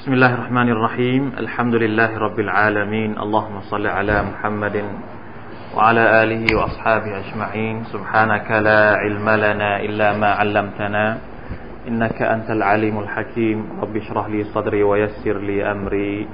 [0.00, 4.76] بسم الله الرحمن الرحيم الحمد لله رب العالمين اللهم صل على محمد
[5.76, 11.18] وعلى آله وأصحابه أجمعين سبحانك لا علم لنا إلا ما علمتنا
[11.88, 16.26] إنك أنت العليم الحكيم رب اشرح لي صدري ويسر لي أمري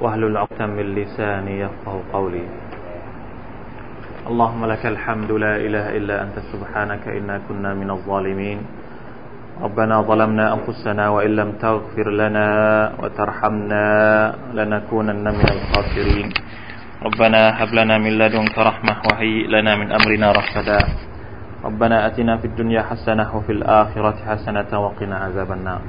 [0.00, 2.44] واهل العقدة من لساني يفقه قولي
[4.28, 8.81] اللهم لك الحمد لا إله إلا أنت سبحانك إنا كنا من الظالمين
[9.61, 12.47] ربنا ظلمنا أنفسنا وإن لم تغفر لنا
[13.01, 13.85] وترحمنا
[14.53, 16.27] لنكونن من الخاسرين
[17.05, 20.79] ربنا هب لنا من لدنك رحمة وهيئ لنا من أمرنا رشدا
[21.65, 25.81] ربنا أتنا في الدنيا حسنة وفي الآخرة حسنة وقنا عذاب النار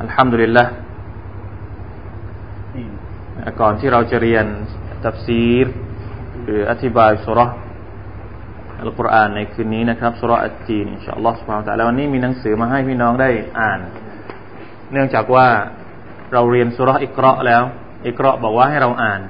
[0.00, 0.66] الحمد لله
[3.60, 4.46] ก่อนที่เราจะเรียน
[5.04, 5.66] ตัฟซีร
[6.44, 7.40] หรืออธิบายสุร
[8.81, 13.79] อัลกุรอานในคืนนี้นะครับสุรอัจจีนอินชาอัลลอฮฺสุบฮานตะแล้ววันนี้มีหนังสือมาให้พี่น้องได้อ่าน
[14.91, 15.47] เนื่องจากว่า
[16.33, 17.63] เราเรียนสุรอิกราะแล้ว
[18.07, 19.21] อิกราะบอกว่าให้เราอ่าน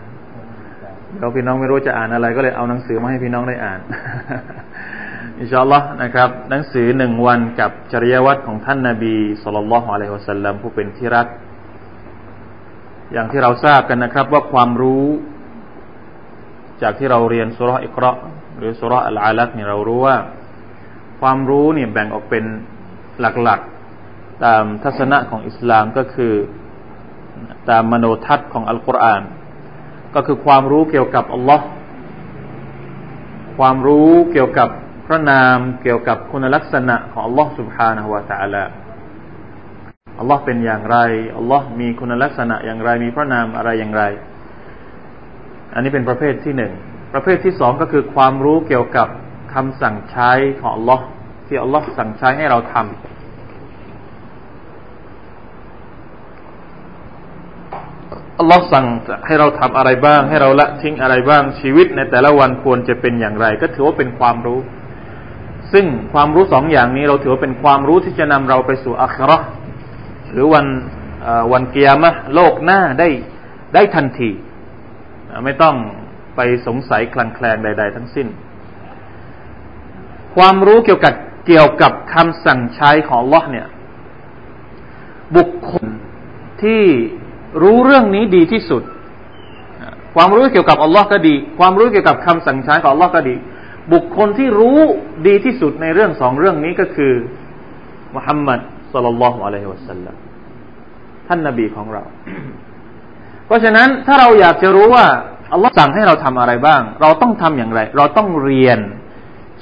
[1.19, 3.79] เราพี่น้องไม่รู้จะอ่านอะไร ก็เลยเอาหนังสือมาให้พี่น้องได้อ่าน
[5.39, 11.27] อินชาอัลลอฮ์นะครับ หนังสือหนึ่งวันกับจริยวัตรของท่านนาบีสุลต่านละฮ์อะลัยฮิวะสัลลัมผู้เป็นที่รัก
[13.13, 15.05] อย่างที่เราทราบกันนะครับว่าความรู้
[16.81, 18.17] จากที่เราเรียนสุรอิกราะ
[18.58, 20.16] หรือสุรอัลอาลักเนี่ยเรารู้ว่า
[21.20, 22.44] ความรู้เนี่ยแบ่งออกเป็น
[23.20, 26.34] หลักๆ ตามทัศนะของอิสลามก็คือ
[27.70, 29.22] ตามมโนทัศน์ของอัลกุรอาน
[30.14, 31.66] ก็คือความรู้เกี่ยวกับอัลลอฮ์
[33.58, 34.68] ความรู้เกี่ยวกับ
[35.06, 38.64] พระนามเกี่ยวกับคุณลักษณะของอัลลอฮ์ سبحانه และ تعالى
[40.18, 40.98] อัลลอฮ์เป็นอย่างไร
[41.36, 44.02] อัลลอฮ์มีคุณลักษณะอย่างไร มีพระนามอะไรอย่างไร
[45.74, 46.72] อันนี้เป็นประเภทที่หนึ่ง
[47.13, 49.07] ประเภทที่สองก็คือความรู้เกี่ยวกับ
[49.53, 51.05] คำสั่งใช้ของอัลลอฮ์
[51.47, 52.85] ที่อัลลอฮ์สั่งใช้ให้เราทำ
[58.39, 58.85] อัลลอฮ์สั่ง
[59.25, 64.59] ให้เราทำอะไรบ้าง ให้เราละทิ้งอะไรบ้างชีวิตในแต่ละวันควรจะเป็นอย่างไร ก็ถือว่าเป็นความรู้
[65.73, 69.37] ซึ่งความรู้สองอย่างนี้เราถือว่าเป็นความรู้ที่จะนำเราไปสู่อัครา
[70.31, 70.65] หรือวัน
[71.51, 73.09] วันเกียร์มะโลกหน้าได้
[73.73, 74.29] ได้ทันที
[75.45, 75.75] ไม่ต้อง
[76.37, 78.27] ไปสงสัยคลังแคลงใด ๆ ทั้งสิ้น
[80.35, 81.13] ความรู้เกี่ยวกับ
[81.47, 83.67] เกี่ยวกับคำสั่งใช้ของลอเนี่ย
[85.37, 85.87] บุคคล
[86.63, 86.83] ที่
[87.63, 88.83] รู้เรื่องนี้ดีที่สุด
[90.15, 93.35] ความรู้เกี่ยวกับอัลลอฮ์ก็ดี ความรู้เกี่ยวกับคำสั่งใช้ของอัลลอฮ์ก็ดี
[93.93, 94.79] บุคคลที่รู้
[95.27, 97.13] ดีที่สุดในเรื่องสองเรื่องนี้ก็คือ
[98.15, 98.59] มุฮัมมัด
[98.93, 100.15] สุลลัลลอฮุอะลัยฮิวะสัลลัม
[101.27, 102.03] ท่านนบีของเรา
[103.47, 105.05] เพราะฉะนั้นถ้าเราอยากจะรู้ว่า
[105.53, 108.79] อัลลอฮ์สั่งให้เราทำอะไรบ้าง เราต้องทำอย่างไร เราต้องเรียน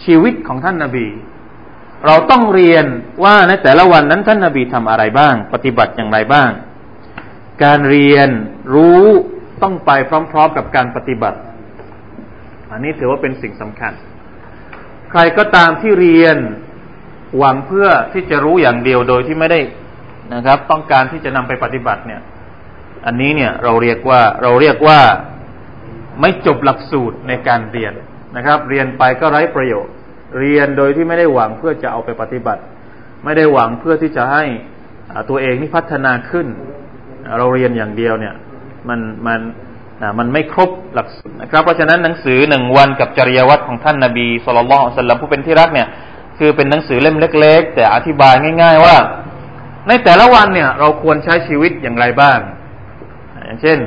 [0.06, 1.08] ชีวิตของท่านนาบี
[2.06, 2.86] เราต้องเรียน
[3.24, 6.50] ว่าในแต่ละวันนั้นท่านนาบีทำอะไรบ้าง ปฏิบัติอย่างไรบ้าง
[7.64, 8.30] การเรียน
[8.74, 9.04] รู้
[9.64, 9.92] ต้องไป
[10.32, 11.40] พร้อม ๆ กับการปฏิบัติ
[12.72, 13.94] อันนี้ถือว่าเป็นสิ่งสำคัญ
[15.12, 16.38] ใครก็ตามที่เรียน
[17.38, 19.60] หวังเพื่อที่จะรู้อย่างเดียวโดยที่ไม่ได้
[20.34, 22.22] นะครับ ต้องการที่จะนำไปปฏิบัติเนี่ย
[23.06, 25.00] อันนี้เนี่ยเราเรียกว่าเราเรียกว่า
[26.22, 27.94] ไม่จบหลักสูตรในการเรียน
[28.36, 29.94] นะครับ เรียนไปก็ไร้ประโยชน์
[30.40, 32.62] เรียนโดยที่ไม่ได้หวังเพื่อจะเอาไปปฏิบัติ
[33.24, 34.44] ไม่ได้หวังเพื่อที่จะให้
[35.30, 36.48] ตัวเองนี่พัฒนาขึ้น
[37.38, 38.34] เราเรียนอย่างเดียวเนี่ย
[38.90, 39.40] มันมัน
[40.20, 45.88] มันไม่ครบหลักสูตรนะครับ เพราะฉะนั้นหนังสือหนึ่งวันกับจริยวัตรของท่านนาบีสุลต่านสัลลัมผู้เป็นที่รักเนี่ย
[46.38, 48.96] คือเป็นหนังสือเล่มเล็ก ๆ แต่อธิบายง่าย ๆ ว่า
[49.88, 52.40] ในแต่ละวันเนี่ย เราควรใช้ชีวิตอย่างไรบ้าง
[53.46, 53.80] อย่างเช่น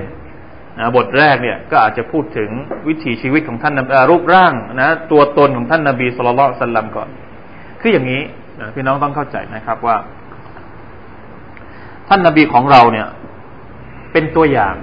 [0.79, 2.51] นะบทแรกเนี่ยก็อาจจะพูดถึง
[2.89, 3.75] วิถีชีวิตของท่าน
[4.11, 7.09] รูปร่างนะตัวตนของท่านนาบีสุลต่านสัลลัมก่อน
[7.81, 8.23] คืออย่างนี้
[8.61, 9.97] นะพี่น้องต้องเข้าใจนะครับว่า
[12.09, 13.09] ท่านนาบีของเราเนี่ย
[14.13, 14.75] เป็นตัวอย่าง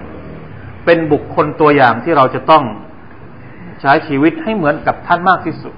[0.85, 2.63] เป็นบุคคลตัวอย่างที่เราจะต้อง
[3.81, 5.73] ใช้ชีวิตให้เหมือนกับท่านมากที่สุด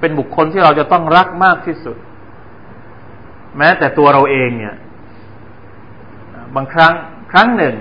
[0.00, 1.96] เป็นบุคคลที่เราจะต้องรักมากที่สุด
[3.58, 4.74] แม้แต่ตัวเราเองเนี่ย
[6.54, 6.92] บางครั้ง
[7.32, 7.74] ครั้งหนึ่ง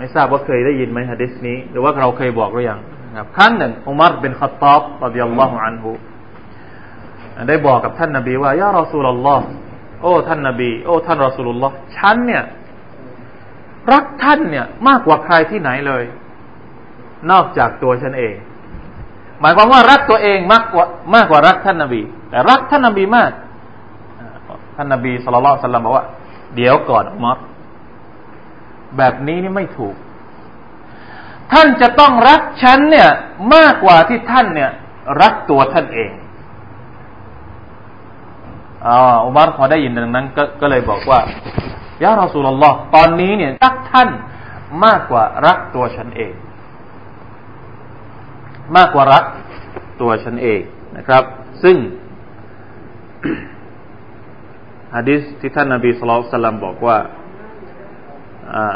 [0.00, 2.80] ไม่ทราบว่าเคยได้ยินไหมฮะดิษนี้ หรือว่าเราเคยบอกหรือยัง
[3.16, 5.90] ครับครั้งหนึ่งอุมารเป็นขัตตอบรดิยัลลอฮุอันฮุ
[7.48, 9.46] ได้บอกกับท่านนาบีว่ายารอสูลลอฮ์
[10.02, 12.44] โอ้ท่านนาบี โอ้ท่านรอสูลุลลอฮ์ฉันเนี่ย
[13.92, 16.02] รักท่านเนี่ยมากกว่าใครที่ไหนเลย
[17.30, 18.34] นอกจากตัวฉันเอง
[19.40, 22.00] หมายความว่ารักตัวเองมากกว่ามากกว่ารักท่านนาบี
[22.30, 23.30] แต่รักท่านนาบีมาก
[24.76, 26.06] ท่านนาบีสุลต่านสัลลัมบอกว่า
[26.56, 27.38] เดี๋ยวก่อนอุมาร
[28.96, 29.94] แบบนี้นี่ไม่ถูก
[31.52, 33.08] ท่านจะต้องรักฉันเนี่ย
[33.54, 34.70] มากกว่าที่ท่านเนี่ย
[35.22, 36.10] รักตัวท่านเอง
[38.86, 41.20] อ๋ออุมารพอได้ยินดังนั้น ก็ก็เลยบอกว่า
[42.02, 44.08] ยารอสูลลอฮ์ตอนนี้เนี่ยรักท่าน
[44.84, 46.32] มากกว่ารักตัวฉันเอง
[48.76, 49.24] มากกว่ารัก
[50.00, 50.60] ตัวฉันเอง
[50.96, 51.22] นะครับ
[51.62, 51.76] ซึ่ง
[54.94, 56.96] ฮะดิษที่ท่านนบีสุลต่านบอกว่า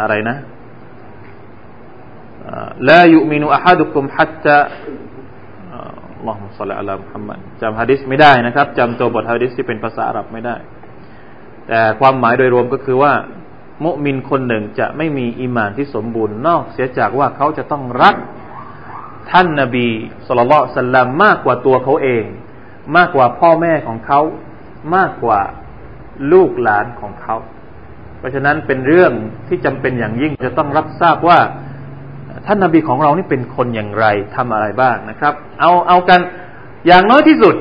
[0.00, 0.36] อะไรนะ
[2.88, 4.58] ลายุมินุอะฮัดุกุมฮัตตะ
[6.26, 10.56] ลอฮุสลาอัลมุฮัมมัดจำฮะดิษไม่ได้นะครับจำตัวบทฮะดิษที่เป็นภาษาอาหรับไม่ได้
[11.68, 13.12] แต่ความหมายโดยรวมก็คือว่า
[13.84, 18.16] มุมินคนหนึ่งจะไม่มีอิมานที่สมบูรณ์นอกเสียจากว่าเขาจะต้องรัก
[19.30, 19.88] ท่านนาบี
[20.26, 22.24] สุลต่านสัลลัมมากกว่าตัวเขาเอง
[22.96, 24.20] มากกว่าพ่อแม่ของเขา
[24.96, 25.40] มากกว่า
[26.32, 27.36] ลูกหลานของเขา
[28.24, 29.12] ราะฉะนั้นเป็นเรื่อง
[29.48, 31.38] ที่จำเป็นอย่างยิ่งจะต้องรับทราบว่า
[32.46, 34.06] ท่านนาบีของเรานี่เป็นคนอย่างไร
[34.36, 36.20] ทำอะไรบ้างนะครับ เอาเอากัน
[36.86, 37.54] อย่างน้อยที่สุด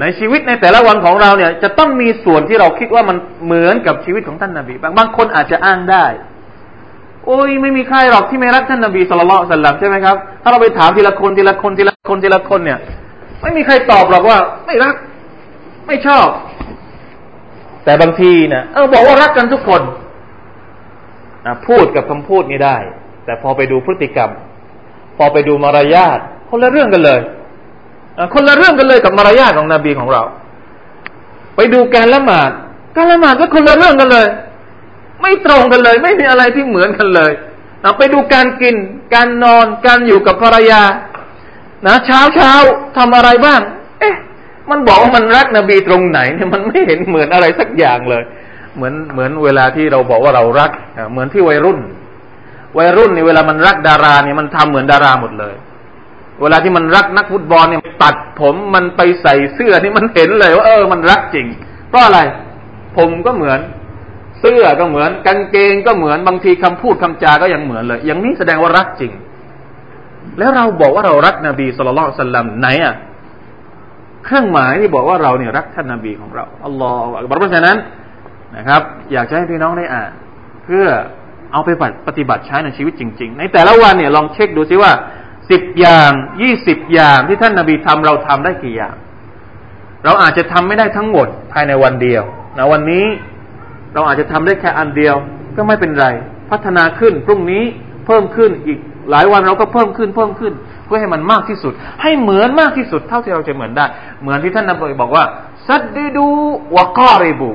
[0.00, 6.06] ในชีวิตในแต่ละวันของเราเนี่ย จะต้องมีส่วนที่เราคิดว่ามันเหมือนกับชีวิตของท่านนาบีบางบางคนอาจจะอ้างได้
[7.26, 12.78] โอ้ยไม่มีใครหรอกที่ไม่รักท่านนาบีสุลต่านสัลลัมใช่ไหมครับถ้าเราไปถามทีละคนทีละคนทีละคนทีละคนเนี่ย
[13.42, 14.94] ไม่มีใครตอบหรอกว่า ไม่รัก
[15.86, 16.26] ไม่ชอบ
[17.84, 19.82] แต่บางทีนะเออบอกว่ารักกันทุกคน
[21.66, 22.76] พูดกับคำพูดนี้ได้
[23.24, 24.30] แต่พอไปดูพฤติกรรม
[25.16, 26.18] พอไปดูมารยาท
[26.50, 27.20] คนละเรื่องกันเลย
[28.34, 30.22] คนละเรื่องกันเลยกับมารยาทของนบีของเรา
[31.56, 32.50] ไปดูการละหมาด
[32.96, 34.26] การละหมาดก็คนละเรื่องกันเลย
[35.22, 37.32] ไม่ตรงกันเลย ไม่มีอะไรที่เหมือนกันเลย
[37.98, 38.74] ไปดูการกิน
[39.14, 40.82] การนอน การอยู่กับภรรยา
[41.86, 42.52] นะ เช้าเช้า
[42.96, 43.83] ทำอะไรบ้างเอ๊ะ
[44.70, 48.22] มันบอกว่ามันรักนบีตรงไหนเนี่ยมันไม่เห็นเหมือนอะไรสักอย่างเลย
[48.76, 50.70] เหมือนเหมือนเวลาที่เราบอกว่าเรารัก
[51.12, 51.78] เหมือนที่วัยรุ่น
[52.78, 55.54] วัยรุ่นนี่เวลามันรักดาราเนี่ยมันทำเหมือนดาราหมดเลย
[56.42, 61.46] เวลาที่มันรักนักฟุตบอลเนี่ยตัดผมมันไปใส่เสื้อนี่มันเห็นเลยว่าเออมันรักจริง
[61.88, 62.20] เพราะอะไร
[62.96, 63.60] ผมก็เหมือน
[64.40, 69.12] เสื้อก็เหมือน กางเกงก็เหมือนบางทีคำพูดคำจาก็ยังเหมือนเลย อย่างนี้แสดงว่ารักจริง
[70.38, 72.94] แล้วเราบอกว่าเรารักนบีสุลต่านไหนอะ
[74.24, 77.76] เครื่องหมายที่บอกว่าเราเนี่ยรักท่านนบีของเราอัลลอฮฺเพราะฉะนั้น
[78.56, 78.82] นะครับ
[79.12, 80.10] อยากจะให้พี่น้องได้อ่าน
[80.64, 80.86] เพื่อ
[81.52, 81.70] เอาไป
[82.08, 84.92] ปฏิบัติใช้ในชีวิตจริง ๆ ในแต่ละวันเนี่ยลองเช็คดูซิว่า
[85.50, 86.10] สิบอย่าง
[86.42, 88.94] ยี่สิบอย่างที่ท่านนาบีทำเราทำได้กี่อย่าง
[90.04, 92.22] เราอาจจะทำไม่ได้ทั้งหมดภายในวันเดียว
[92.58, 93.06] นะวันนี้
[93.94, 95.14] เราอาจจะทำได้แค่อันเดียว
[95.56, 96.06] ก็ไม่เป็นไร
[96.50, 97.64] พัฒนาขึ้นพรุ่งนี้
[98.06, 98.78] เพิ่มขึ้นอีก
[99.10, 100.52] หลายวันเราก็เพิ่มขึ้นเพิ่มขึ้น
[100.86, 101.72] เพื่อให้มันมากที่สุด
[102.02, 103.86] ให้เหมือนมากที่สุดเท่าที่เราจะเหมือนได้
[104.22, 105.24] เหมือนที่ท่านนบีบอกว่า
[105.66, 106.26] ซัดดีดู
[106.76, 107.50] วะกอริบุ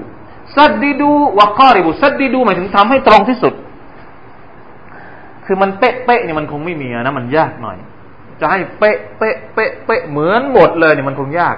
[0.56, 1.10] ซัดดีดู
[1.40, 3.54] วะกอริบุซัดดีดูหมายถึงทำให้ตรงที่สุด
[5.46, 7.78] คือมันเป๊ะเป๊ะเนี่ยมันคงไม่มีนะมันยากหน่อย
[8.40, 11.56] จะให้เป๊ะเป๊ะเป๊ะเป๊ะเหมือนหมดเลยเนี่ยมันคงยาก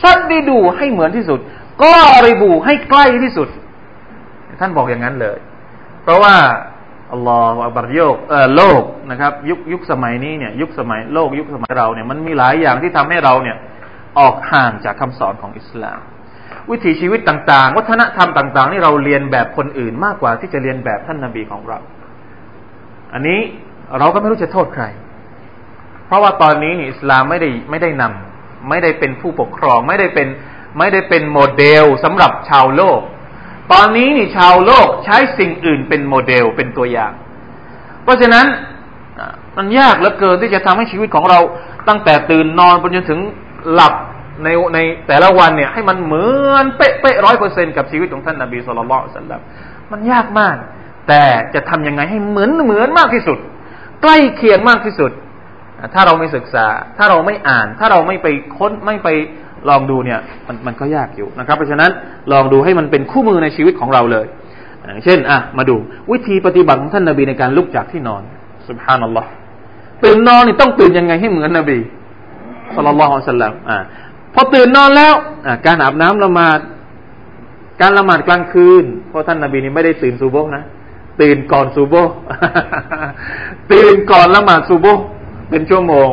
[0.00, 1.40] ชัดดีดูให้เหมือนที่สุด
[1.82, 1.94] ก็
[2.26, 3.48] ริบูให้ใกล้ที่สุด
[4.60, 5.38] ท่านบอกอย่างนั้นเลย
[6.02, 6.34] เพราะว่า
[7.12, 13.56] อัลลอฮฺอับารโยกเอ่อโลกนะครับ ยุคยุคสมัยนี้เนี่ยยุคสมัยโลกยุคสมัยเราเนี่ยมันมีหลายอย่างที่ทำให้เราเนี่ย
[14.18, 15.98] ออกห่างจากคำสอนของอิสลาม
[16.70, 21.78] วิถีชีวิตต่าง ๆ วัฒนธรรมต่าง ๆ นี่เราเรียนแบบคนอื่นมากกว่าที่จะเรียนแบบท่านนาบีของเรา
[23.14, 23.40] อันนี้
[23.98, 24.84] เราก็ไม่รู้จะโทษใคร
[26.06, 30.28] เพราะว่าตอนนี้นี่อิสลามไม่ได้ไม่ได้นำไม่ได้เป็นผู้ปกครอง ไม่ได้เป็น
[30.78, 33.00] ไม่ได้เป็นโมเดลสำหรับชาวโลก
[33.72, 37.12] ตอนนี้นี่ชาวโลกใช้สิ่งอื่นเป็นโมเดลเป็นตัวอย่าง
[38.04, 38.46] เพราะฉะนั้น
[39.56, 41.38] มันยากเหลือเกินที่จะทำให้ชีวิตของเรา
[41.88, 43.20] ตั้งแต่ตื่นนอนไปจนถึง
[43.72, 43.94] หลับ
[44.44, 49.40] ในในแต่ละวันเนี่ย ให้มันเหมือนเป๊ะเป๊ะร้อยเปอร์เซ็นต์กับชีวิตของท่านนาบีصلى الله عليه وسلم
[49.92, 50.56] มันยากมาก
[51.08, 51.22] แต่
[51.54, 53.38] จะทำยังไงให้เหมือนเหมือนมากที่สุด
[54.02, 55.12] ใกล้เคียงมากที่สุด
[55.94, 56.66] ถ้าเราไม่ศึกษา
[56.98, 58.26] ถ้าเราไม่อ่าน ถ้าเราไม่ไป
[58.56, 59.08] ค้นไม่ไป
[59.68, 61.90] ลองดูเนี่ยมันมันก็ยากอยู่นะครับ เพราะฉะนั้น
[62.32, 64.26] ลองดูให้มันเป็นคู่มือในชีวิตของเราเลย
[64.86, 65.76] อย่างเช่นอะมาดู
[66.12, 68.22] วิธีปฏิบัติของท่านนาบีในการลุกจากที่นอน
[68.68, 69.28] สุบฮานัลลอฮ์
[70.04, 71.78] ตื่นนอนนี่ต้องตื่นยังไงให้เหมือนนบี
[72.74, 73.78] สัลลัลลอฮุอะลัยฮิสลามอ่า
[74.34, 75.14] พอตื่นนอนแล้ว
[75.46, 76.58] อ่าการอาบน้ำละหมาด
[77.80, 80.64] การละหมาดกลางคืน เพราะท่านนาบีนี่ไม่ได้ตื่นซูโบนะ
[81.20, 81.94] ตื่นก่อนซูโบ
[83.72, 84.86] ตื่นก่อนละหมาดซูโบ
[85.50, 86.10] เป็นชั่วโมง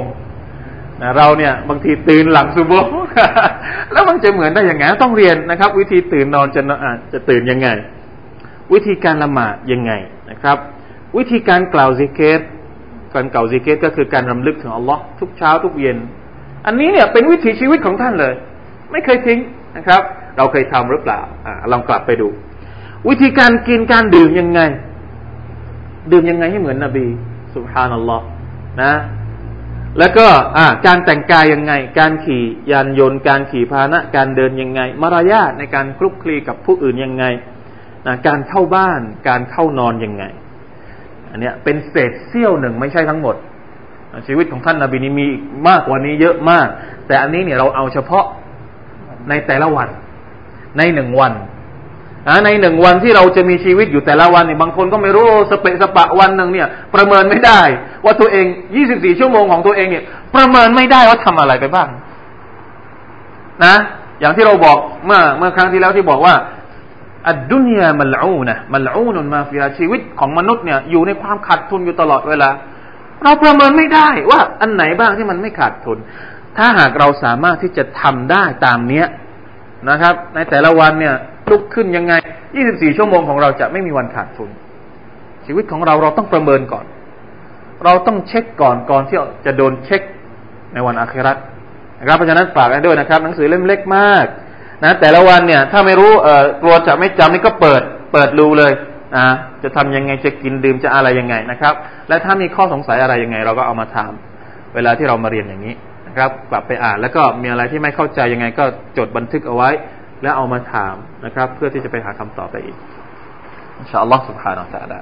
[1.02, 2.74] นะเราเนี่ยบางทีตื่นหลังซูโบ
[3.94, 6.62] แล้วมันจะเหมือนได้อย่างไงต้องเรียนนะครับ วิธีตื่นนอนจะ
[7.14, 7.68] จะตื่นยังไง
[8.74, 9.92] วิธีการละหมาดยังไง
[10.30, 10.58] นะครับ
[11.18, 12.42] วิธีการกล่าวซิเกร
[13.14, 15.98] การกล่าวซิเกรก็คือการรำลึกถึงอัลลอฮ์ทุกเช้าทุกเย็น
[16.66, 18.34] อันนี้เนี่ยเป็นวิถีชีวิตของท่านเลย
[18.92, 19.40] ไม่เคยทิ้ง
[19.78, 20.02] นะครับ
[20.38, 22.28] เราเคยทำหรือเปล่าอลองกลับไปดู
[23.10, 24.60] วิธีการกินการดื่มยังไง
[26.12, 27.06] ดื่มยังไงให้เหมือนนบี
[27.56, 28.26] สุบฮานัลลอฮ์
[28.82, 28.92] นะ
[29.98, 30.28] แล้วก็
[30.86, 37.26] การแต่งกายยังไง การขี่ยานยนต์การขี่พาหนะ การเดินยังไง มารยาทในการคลุกคลีกับผู้อื่นยังไง
[38.08, 40.24] นะการเข้าบ้าน การเข้านอนยังไง
[41.32, 43.36] อันเนี้ยเป็นเศษเสี้ยวหนึ่งไม่ใช่ทั้งหมด
[44.28, 45.28] ชีวิตของท่านนาบีนี้มี
[45.68, 46.68] มากกว่านี้เยอะมาก
[47.08, 48.26] แต่อันนี้เนี่ยเราเอาเฉพาะ
[49.30, 49.90] ในแต่ละวัน
[50.78, 51.34] ในหนึ่งวัน
[52.46, 57.62] ในหนึ่งวันที่เราจะมีชีวิตอยู่แต่ละวันเนี่ยบางคนก็ไม่รู้สเปะสปะวันหนึ่งเนี่ย ประเมินไม่ได้
[58.06, 58.46] ว่าตัวเอง
[58.84, 60.04] 24 ชั่วโมงของตัวเองเนี่ย
[60.36, 61.88] ประเมินไม่ได้ว่าทำอะไรไปบ้าง
[63.66, 63.76] นะ
[64.20, 66.36] อย่างที่เราบอกเมื่อเมื่อครั้งที่แล้วที่บอกว่า
[67.28, 72.50] อัดดุนยามัลอูนะมัลอูนุนมาฟิาชีวิตของมนุษย์เนี่ยอยู่ในความขาดทุนอยู่ตลอดเวลา
[73.24, 75.98] เราประเมินไม่ได้ว่าอันไหนบ้างที่มันไม่ขาดทุน
[76.58, 79.06] ถ้าหากเราสามารถที่จะทำได้ตามเนี้ย
[79.90, 81.16] นะครับ ในแต่ละวันเนี่ย
[81.52, 82.14] ลุกขึ้นยังไง
[82.56, 84.50] 24 ชั่วโมงของเราจะไม่มีวันขาดทุน
[85.46, 86.86] ชีวิตของเราเราต้องประเมินก่อน
[87.86, 90.02] เราต้องเช็คก่อนก่อนที่จะโดนเช็ค
[90.74, 91.38] ในวันอาคราต
[92.00, 94.26] นะครับเพราะฉะนั้นฝากกันด้วยนะครับ หนังสือเล่มเล็กมาก
[94.84, 97.82] นะแต่ละวันเนี่ยถ้าไม่รู้เอ่อกลัวจะไม่จำนี่ก็เปิด
[98.14, 98.72] เปิดดูเลย
[99.18, 99.28] นะ
[99.64, 101.74] จะทำยังไงจะกินดื่มจะอะไรยังไงนะครับ
[102.10, 104.12] และถ้ามีข้อสงสัยอะไรยังไง เราก็เอามาถาม
[104.76, 105.74] เวลาที่เรามาเรียนอย่างนี้
[106.08, 108.64] นะครับ กลับไปอ่านแล้วก็มีอะไรที่ไม่เข้าใจยังไงก็
[108.98, 109.70] จดบันทึกเอาไว้
[110.22, 110.96] และเอามาถาม
[111.26, 112.78] นะครับ เพื่อที่จะไปหาคำตอบไปอีก
[113.78, 115.02] إن شاء الله سبحان الله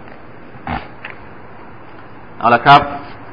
[2.40, 2.82] เอาละครับ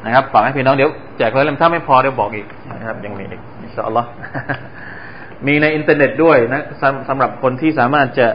[0.04, 4.08] นะครับฝากให้พี่น้องเดี๋ยวแจกเพิ่มถ้าไม่พอเดี๋ยวบอกอีกนะครับ ยังมีอีกإن شاء الله
[5.46, 6.62] มีในอินเทอร์เน็ตด้วยนะ
[7.08, 8.26] สำหรับคนที่สามารถจะ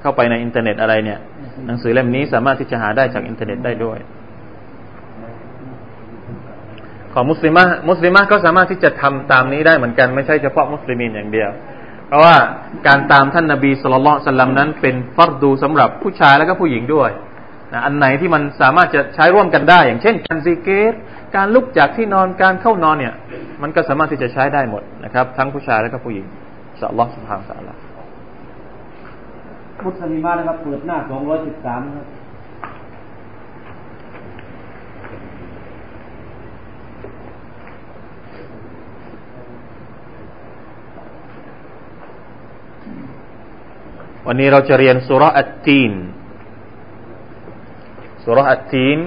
[0.00, 1.18] เข้าไปในอินเทอร์เน็ตอะไรเนี่ย
[1.66, 3.98] หนังสือเล่มนี้สามารถที่จะหาได้จากอินเทอร์เน็ตได้ด้วย
[7.14, 7.58] ของมุสลิม
[7.88, 11.50] มุสลิมะก็สามารถที่จะทำตามนี้ได้เหมือนกันไม่ใช่เฉพาะมุสลิมอย่างเดียว
[12.10, 12.36] เพราะว่า
[12.86, 17.10] การตามท่านนาบีصلى الله عليه وسلمนั้น เป็นฟัรดูสำหรับผู้ชายและก็ผู้หญิงด้วย
[17.72, 20.94] นะอันไหนที่มันสามารถจะใช้ร่วมกันได้ อย่างเช่น การซิเกร
[21.36, 23.14] การลุกจากที่นอนการเข้านอนเนี่ย
[23.62, 26.26] มันก็สามารถที่จะใช้ได้หมดนะครับ ทั้งผู้ชายและก็ผู้หญิง
[26.80, 27.70] สัลลอฮฺสุบฮานสัลล
[29.86, 32.06] มุสลิมานะครับเปิดหน้าสองร้อยสิบสามครับ
[44.26, 45.92] วันนี้เราจะเรียนสุรอัตตีน
[48.24, 48.98] สุรอัตตีน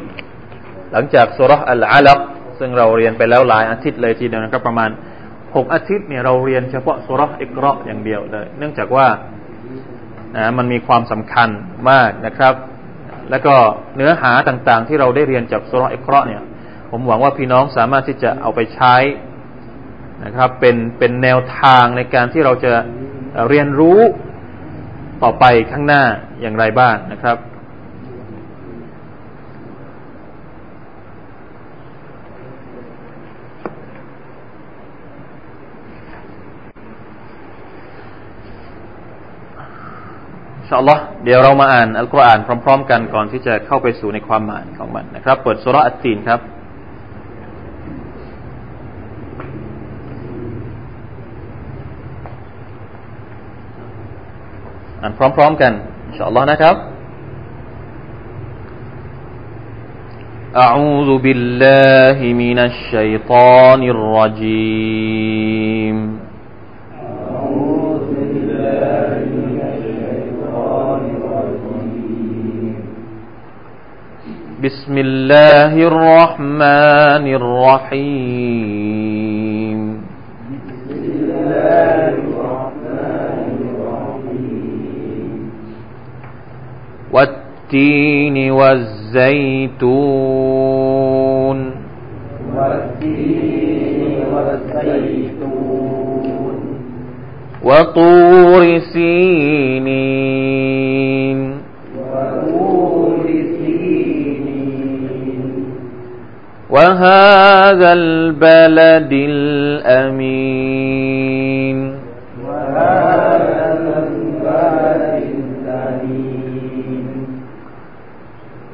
[0.92, 2.20] หลังจากสุรอัลอาลัก
[2.60, 4.90] ซึ่งเราเรียนไปแล้วหลายอาทิตย์เลยทีเดียวนะครับ ประมาณ
[5.56, 9.08] หกอาทิตย์เนี่ยเราเรียนเฉพาะสุรอิกราะอย่างเดียวเลย เนื่องจากว่า
[10.36, 11.50] นะมันมีความสำคัญ
[11.90, 12.54] มากนะครับ
[13.30, 13.56] แล้วก็
[13.96, 16.42] เนื้อหาต่างๆ ที่เราได้เรียนจากสุรอิกราะเนี่ย
[16.92, 18.96] ผมหวังว่าพี่น้องสามารถที่จะเอาไปใช้
[20.26, 22.74] นะครับ เป็นเป็นแนวทางในการที่เราจะ
[23.50, 24.00] เรียนรู้
[25.24, 26.04] ต่อไปข้างหน้า
[26.42, 27.38] อย่างไรบ้างนะครับ
[40.68, 46.40] ชาอัลลอฮ์เดี๋ยวเรามาอ่านอัลกุรอานพร้อม ๆ กันก่อนที่จะเข้าไปสู่ในความหมายของมันนะครับ เปิดสุรอัตตีนครับ
[55.23, 55.73] พร้อมๆกัน
[56.07, 56.77] อินชาอัลลอฮ์นะครับ
[60.67, 65.97] أعوذ بالله من الشيطان الرجيم
[74.65, 79.52] بسم الله الرحمن الرحيم
[87.74, 89.84] والتين والزيتون.
[92.56, 94.02] والتين
[94.34, 96.20] والزيتون
[97.64, 99.80] وطور سينين.
[106.70, 111.23] وهذا البلد الأمين.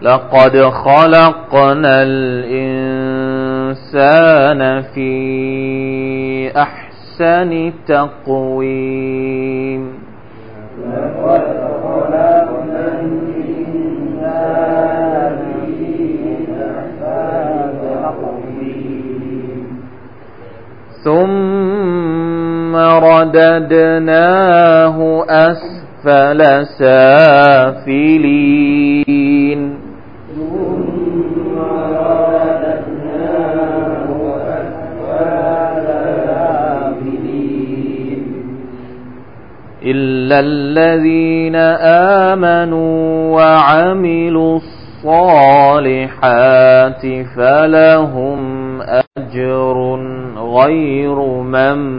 [0.01, 2.91] لقد خلقنا الإنسان
[4.81, 9.81] في أحسن تقويم.
[10.85, 11.41] لقد
[11.83, 12.49] خلقنا
[21.03, 22.75] ثم
[23.05, 24.17] رددناه
[25.29, 26.41] أسفل
[26.79, 28.68] سافلين.
[40.29, 41.55] إلا الذين
[42.35, 44.59] آمنوا وعملوا
[45.05, 47.01] الصالحات
[47.37, 49.77] فلهم أجر
[50.37, 51.98] غير ممنون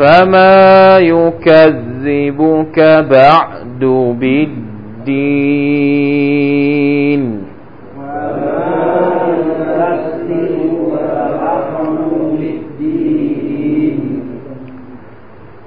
[0.00, 2.78] فما يكذبك
[3.10, 3.84] بعد
[4.20, 4.70] بالدين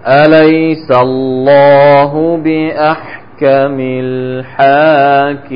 [0.07, 5.53] أليس الله بأحكم الحاكمين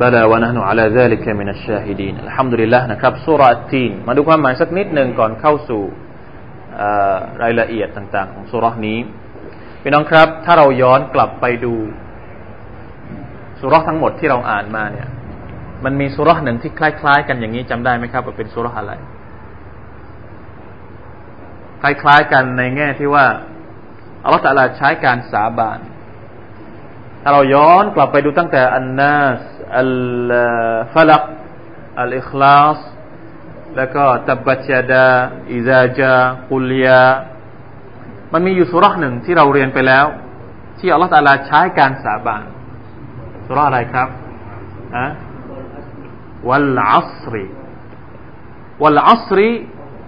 [0.00, 5.82] บลาวะนะนุอัลาซาลิกมินัชชาฮิดีนอัลฮัมดุลิลละนะครับสุราอัตตีนมาดูความหมายสักนิดหนึ่งก่อนเข้าสู่
[7.42, 8.98] รายละเอียดต่าง ๆ ของสุรานี้
[9.82, 11.74] พี่น้องครับ ถ้าเราย้อนกลับไปดู
[13.60, 15.08] สุราทั้งหมดที่เราอ่านมาเนี่ย
[15.84, 18.92] มันมีสุราหนึ่งที่คล้าย ๆ กันอย่างนี้จำได้ไหมครับว่าเป็นสุราอะไร
[21.82, 23.26] คล้ายๆกันในแง่ที่ว่า
[24.24, 25.80] อัลลอฮฺตะลาใช้การสาบาน
[27.22, 29.40] ถ้าเราย้อนกลับไปดูตั้งแต่อันนาส
[29.79, 29.91] อัล
[30.93, 31.23] ฟลัก
[32.01, 32.79] อัลอิคลาส
[33.77, 35.07] แล้วก็ตับบัจดา
[35.53, 36.15] อิซาจา
[36.51, 37.05] กุลยา
[38.33, 40.05] มันมีอยู่สุราหนึ่งที่เราเรียนไปแล้ว
[40.79, 42.43] ที่อัลลอฮฺตาลาใช้การสาบาน
[43.47, 44.09] สุราอะไรครับ
[44.95, 45.05] อะ
[46.49, 47.45] วัลอัสรี
[48.81, 49.49] วัลอัสรี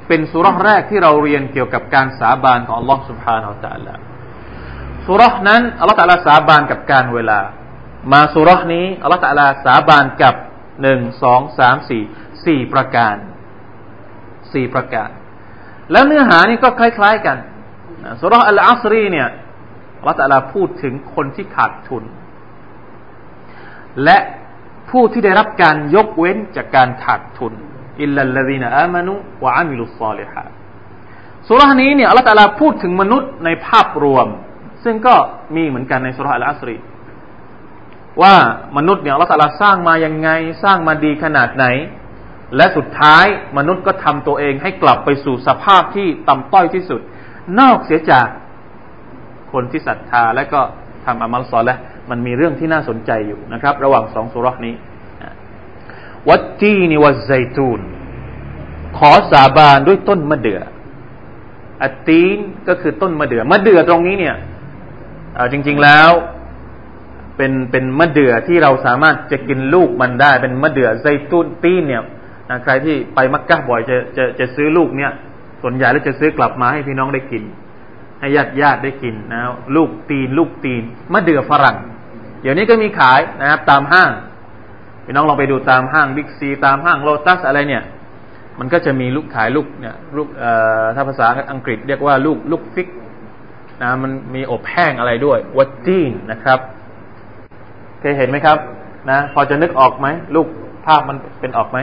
[0.08, 3.94] เป็นสุราแรกที่เราเรียนเกี่ยวกับการสาบานของอัลลอฮฺ سبحانه และ تعالى
[5.08, 7.40] สุรษนั้นอัลลอฮฺตะลาสาบานกับการเวลา
[8.11, 10.35] มาสุรษนี้อัลลอฮฺตะลาสาบานกับ
[10.83, 12.03] หนึ่งสองสามสี่
[12.47, 13.17] สี่ประการ
[14.53, 15.09] สี่ประการ
[15.93, 17.37] แล้วเนื้อหานี่ก็คล้าย ๆกัน
[18.21, 19.29] สุรษอัลอัสรีเนี่ย
[19.99, 22.05] อัลลอฮฺตะลาพูดถึงคนที่ขาดทุน
[24.05, 24.19] และ
[24.91, 27.53] ผู้ที่ได้รับการยกเว้นจากการขาดทุน
[28.03, 30.43] อิลลัลลดีนอามานุวะอามิลุสซาลิฮะ
[31.49, 34.27] สุรานี้เนี่ยอัลลอฮฺตะลาพูดถึงมนุษย์ในภาพรวม
[34.85, 35.15] ซึ่งก็
[35.57, 36.77] มีเหมือนกันในสุรษะอัสรี
[38.23, 38.35] ว่า
[38.77, 40.29] มนุษย์เนี่ยเราตลาสร้างมายังไง
[40.65, 41.65] สร้างมาดีขนาดไหน
[42.57, 43.25] และสุดท้าย
[43.59, 47.01] มนุษย์ก็ทำตัวเองให้กลับไปสู่สภาพที่ต่ำต้อยที่สุด
[47.61, 48.27] นอกเสียจาก
[49.53, 50.61] คนที่ศรัทธาและก็
[51.07, 51.79] ทำอามัลซอลและ
[52.11, 54.75] มันมีเรื่องที่น่าสนใจอยู่นะครับ ระหว่างสองสุรษนี้
[56.29, 57.81] วัตตีนิวัไซตูน
[58.99, 60.61] ขอสาบานด้วยต้นมะเดื่อ
[61.83, 64.37] อัตตีนก็คือต้นมะเดื่อมะเดื่อตรงนี้เนี่ย
[65.53, 66.11] จริง ๆแล้ว
[67.37, 72.03] เป็นเป็นมะเดื่อที่เราสามารถจะกินลูกมันได้ เป็นมะเดื่อไซตุนตีนเนี่ย
[72.65, 75.13] ใครที่ไปมักกะบ่อยจะจะจะซื้อลูกเนี่ย
[75.63, 77.43] ส่วนใหญ่แล้วจะซื้อกลับมาให้พี่น้องได้กิน
[78.21, 79.41] ให้ญาติญาติได้กินนะ
[79.77, 81.77] ลูกตีน ลูกตีนมะเดื่อฝรั่ง
[82.43, 84.11] เดี๋ยวนี้ก็มีขายนะครับตามห้าง
[85.05, 87.83] พี่น้องลองไปดูตามห้างบิ๊กซีตามห้างโลตัสอะไรเนี่ย
[88.59, 90.51] มันก็จะมีลูกขายลูกเนี่ยลูกเอ่
[90.83, 92.89] อถ้าภาษาอังกฤษเรียกว่าลูกลูกฟิก
[93.83, 96.59] นะมันมีอบแห้งอะไรด้วยวัตจีนนะครับ
[98.03, 98.59] เคยเห็นไหมครับ
[99.11, 100.47] นะ พอจะนึกออกไหมลูก
[100.87, 101.79] ภาพมันเป็นออกไหม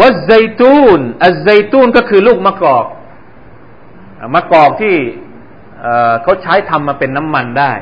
[0.00, 2.86] วัซไซตูนอัซไซตูนก็คือลูกมะกอก
[4.34, 4.94] มะกอกที่
[6.22, 7.72] เขาใช้ทำมาเป็นน้ำมันได้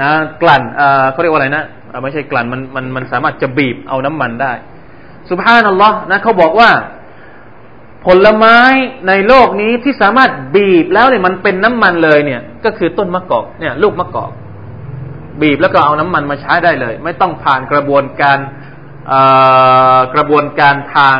[0.00, 0.10] นะ
[0.42, 0.62] กลั่น
[1.10, 1.64] เขาเรียกว่าอะไรนะ
[2.02, 4.52] ไม่ใช่กลั่นมันมันมันสามารถจะบีบเอาน้ำมันได้
[5.28, 6.70] สุภาพนัลลอฮ์นะเขาบอกว่า
[8.06, 8.58] ผลไม้
[9.08, 14.30] ในโลกนี้ที่สามารถบีบแล้วเนี่ยมันเป็นน้ำมันเลยเนี่ย ก็คือต้นมะกอกเนี่ย ลูกมะกอก
[15.42, 18.38] บีบแล้วก็เอาน้ำมันมาใช้ได้เลย ไม่ต้องผ่านกระบวนการ
[20.14, 21.18] กระบวนการทาง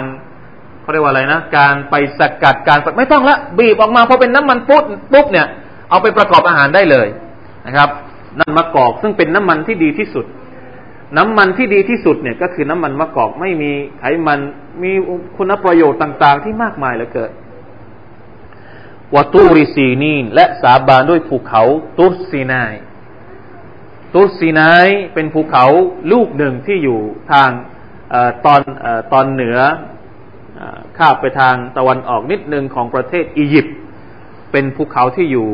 [0.81, 5.47] เขาเรียกว่าอะไรนะ การไปสกัดการไม่ต้องละบีบออกมาพอเป็นน้ำมันปุ๊บปุ๊บเนี่ย
[5.91, 7.09] เอาไปประกอบอาหารได้เลย
[7.67, 7.89] นะครับ
[8.39, 10.27] นั่นมะกอกซึ่งเป็นน้ำมันที่ดีที่สุด
[11.17, 14.39] น้ำมันที่ดีที่สุดเนี่ยก็คือน้ำมันมะกอกไม่มีไขมัน
[14.83, 14.93] มี
[15.37, 17.31] คุณประโยชน์ต่างๆ ที่มากมายเหลือเกิน
[19.15, 21.63] วัตูริซีนีนและสาบานด้วยภูเขา
[21.99, 22.73] ตุสซีนาย
[24.17, 25.67] ตุสซีนายเป็นภูเขา
[26.13, 27.01] ลูกหนึ่งที่อยู่
[27.33, 27.51] ทาง
[28.13, 29.59] อตอนอตอนเหนือ
[30.99, 33.77] ข้าไปทางตะวันออกนิดหนึ่งของประเทศอียิปต์
[34.53, 35.49] เป็นภูเขาที่อยู่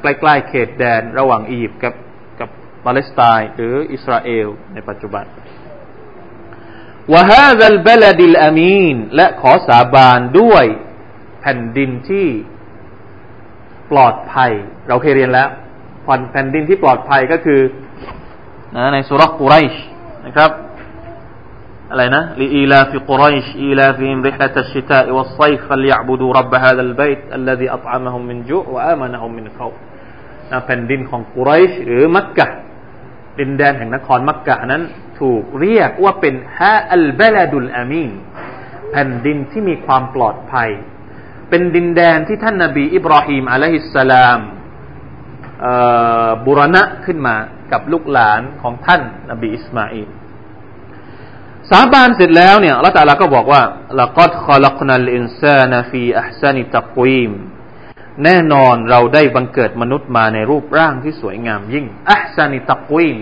[0.00, 2.48] ใกล้ๆเขตแดนระหว่างอียิปต์กับ
[2.84, 5.24] ปาเลสไตน์หรืออิสราเอลในปัจจุบัน
[7.12, 10.64] وهذا البلد الأمينและขอสาบานด้วย
[11.40, 12.26] แผ่นดินที่
[13.90, 14.50] ปลอดภัย
[14.88, 15.48] เราเคยเรียนแล้ว
[16.30, 17.60] แผ่นดินที่ปลอดภัยก็คือ
[18.76, 19.74] นะในซูเราะฮ์กุไรช
[20.26, 20.50] นะครับ
[21.90, 29.40] อะไรนะلإيلاف قريش إيلافهم رحلة الشتاء والصيف فليعبدوا رب هذا البيت الذي أطعمهم من جوع وآمنهم من
[29.40, 29.68] خوف
[30.66, 32.46] แผ่นดินของกุไรชหรือมักกะ
[33.38, 34.82] ดินแดนแห่งนครมักกะนั้น
[35.20, 38.10] ถูกเรียกว่าเป็นهذا البلد الأمين
[38.90, 40.70] แผ่นดินที่มีความปลอดภัย
[41.50, 44.38] เป็นดินแดนที่ท่านนาบีอิบราฮิมعليه السلام
[46.44, 47.36] บูรณะขึ้นมา
[47.72, 50.08] กับลูกหลานของท่านนบีอิสมาอิล
[51.70, 53.62] สาบานเสร็จแล้วเนี่ยالله تعالىก็บอกว่า
[54.00, 57.32] لقد خلقنا الإنسان في أحسن تقويم
[58.24, 63.18] แน่นอนเราได้บังเกิดมนุษย์มาในรูปร่างที่สวยงามยิ่งأحسن تقويم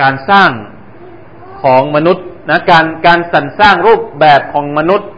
[0.00, 0.50] การสร้าง
[1.62, 5.08] ของมนุษย์นะการการสรรสร้างรูปแบบของมนุษย์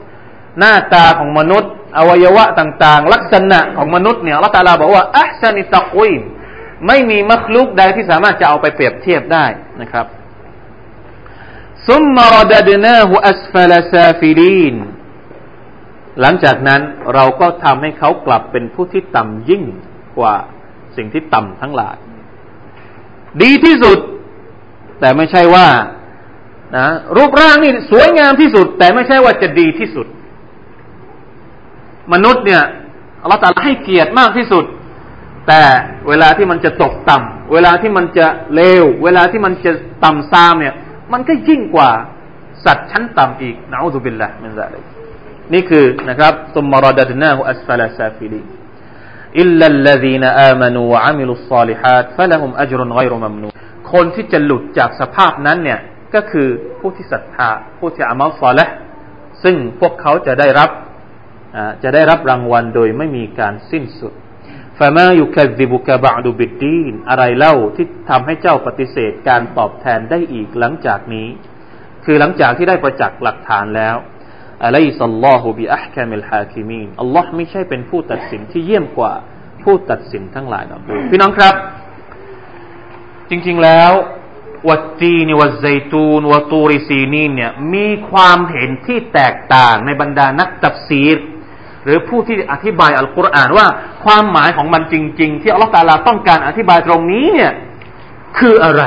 [0.58, 6.22] หน้าตาของมนุษย์ อวัยวะต่างๆ ลักษณะของมนุษย์เนี่ยالله تعالىบอกว่าأحسن تقويم
[6.86, 9.44] ไม่มีمخلوقใดที่สามารถจะเอาไปเปรียบเทียบได้
[9.80, 10.06] นะครับ
[11.86, 14.74] ثم رددناه أسفل سافلين
[16.20, 16.80] หลังจากนั้น
[17.14, 19.64] เราก็ทำให้เขากลับเป็นผู้ที่ต่ำยิ่ง
[20.18, 20.34] กว่า
[20.96, 21.96] สิ่งที่ต่ำทั้งหลาย
[23.42, 23.98] ดีที่สุด
[25.00, 25.66] แต่ไม่ใช่ว่า
[26.76, 30.06] นะรูปร่างนี่สวยงามที่สุด แต่ไม่ใช่ว่าจะดีที่สุด
[32.12, 32.62] มนุษย์เนี่ย
[33.28, 34.64] เราแต่ให้เกียรติมากที่สุด
[35.48, 35.62] แต่
[36.08, 39.72] เวลาที่มันจะตกต่ำเวลาที่มันจะเลว เวลาที่มันจะ
[40.04, 40.74] ต่ำซามเนี่ย
[41.12, 41.90] มันก็ยิ่งกว่า
[42.64, 44.84] สัตว์ชั้นต่ำอีกนะأعوذ بالله من ذلك
[45.52, 53.48] นี่คือนะครับثم رددناه أسفل سافلين إلا الذين آمنوا وعملوا الصالحات فلهم أجر غير ممنون
[53.92, 55.80] คนที่จะหลุดจากสภาพนั้นเนี่ย
[56.14, 56.48] ก็คือ
[56.80, 58.66] ผู้ที่ศรัทธาผู้ที่عمل صالح
[59.42, 60.70] ซึ่งพวกเขาจะได้รับ
[61.82, 64.12] จะได้รับรางวัลโดยไม่มีการสิ้นสุด
[64.78, 71.28] فما يكذبك بعد بالدينอะไรเล่าที่ทำให้เจ้าปฏิเสธการตอบแทนได้อีกหลังจากนี้
[72.04, 73.96] คือหลังจากที่ได้ประจักษ์หลักฐานแล้ว
[74.64, 79.12] أليس الله بأحكم الحاكمينอัลลอฮ์ไม่ใช่เป็นผู้ตัดสินที่เยี่ยมกว่า
[79.62, 81.54] ผู้ตัดสินทั้งหลายนะพี่น้องครับ
[83.30, 83.92] จริงๆแล้ว
[84.68, 91.18] والتين والزيتون وطور سينينเนี่ยมีความเห็นที่แตกต่างในบรรดานักตัฟซีร
[91.86, 93.66] หรือผู้ที่อธิบายอัลกุรอานว่า
[94.04, 97.52] ความหมายของมันจริง ๆ ที่อัลลอฮฺตาลาต้องการอธิบายตรงนี้เนี่ย
[98.38, 98.82] คืออะไร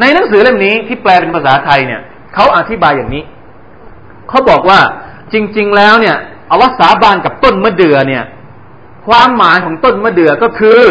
[0.00, 2.00] ในหนังสือเล่มนี้ที่แปลเป็นภาษาไทยเนี่ย
[2.34, 3.22] เขาอธิบายอย่างนี้
[4.28, 4.80] เขาบอกว่า
[5.32, 6.16] จริง ๆ แล้วเนี่ย
[6.50, 8.24] อัลลอฮฺสาบานกับต้นมะเดื่อเนี่ย
[9.06, 10.82] ความหมายของต้นมะเดื่อก็คือ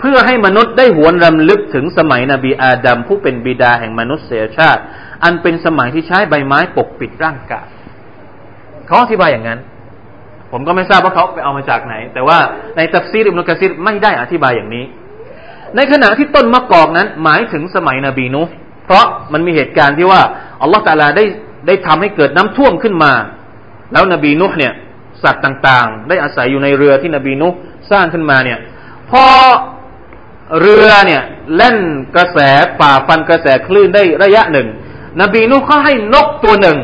[0.00, 4.80] เพื่อให้มนุษย์ได้หวนรำลึกถึงสมัยนบีอาดัมผู้เป็นบิดาแห่งมนุษยชาติ
[5.24, 7.68] อันเป็นสมัยที่ใช้ใบไม้ปกปิดร่างกาย
[8.86, 9.60] เขาอธิบายอย่างนั้น
[10.52, 12.38] ผมก็ไม่ทราบว่าเขาไปเอามาจากไหน แต่ว่า
[12.76, 14.84] ในตัฟซีรอิบนุกะซีรไม่ได้อธิบายอย่างนี้
[15.76, 18.42] ในขณะที่ต้นมะกอกนั้นหมายถึงสมัยนบีนุ
[18.84, 20.20] เพราะมันมีเหตุการณ์ที่ว่า
[20.62, 21.24] อัลลอฮฺตาลาได้
[21.66, 23.12] ได้ทำให้เกิดน้ำท่วมขึ้นมา
[23.92, 24.72] แล้วนบีนุเนี่ย
[25.22, 27.48] สัตว์ต่างๆ ได้อาศัยอยู่ในเรือที่นบีนุ
[27.90, 28.58] สร้างขึ้นมาเนี่ย
[29.10, 29.24] พอ
[30.60, 31.22] เรือเนี่ย
[31.56, 31.76] เล่น
[32.16, 32.38] กระแส
[32.80, 34.68] ป่าฟันกระแสคลื่นได้ระยะหนึ่ง
[35.20, 36.78] นบีนุเขาให้นกตัวหนึ่ง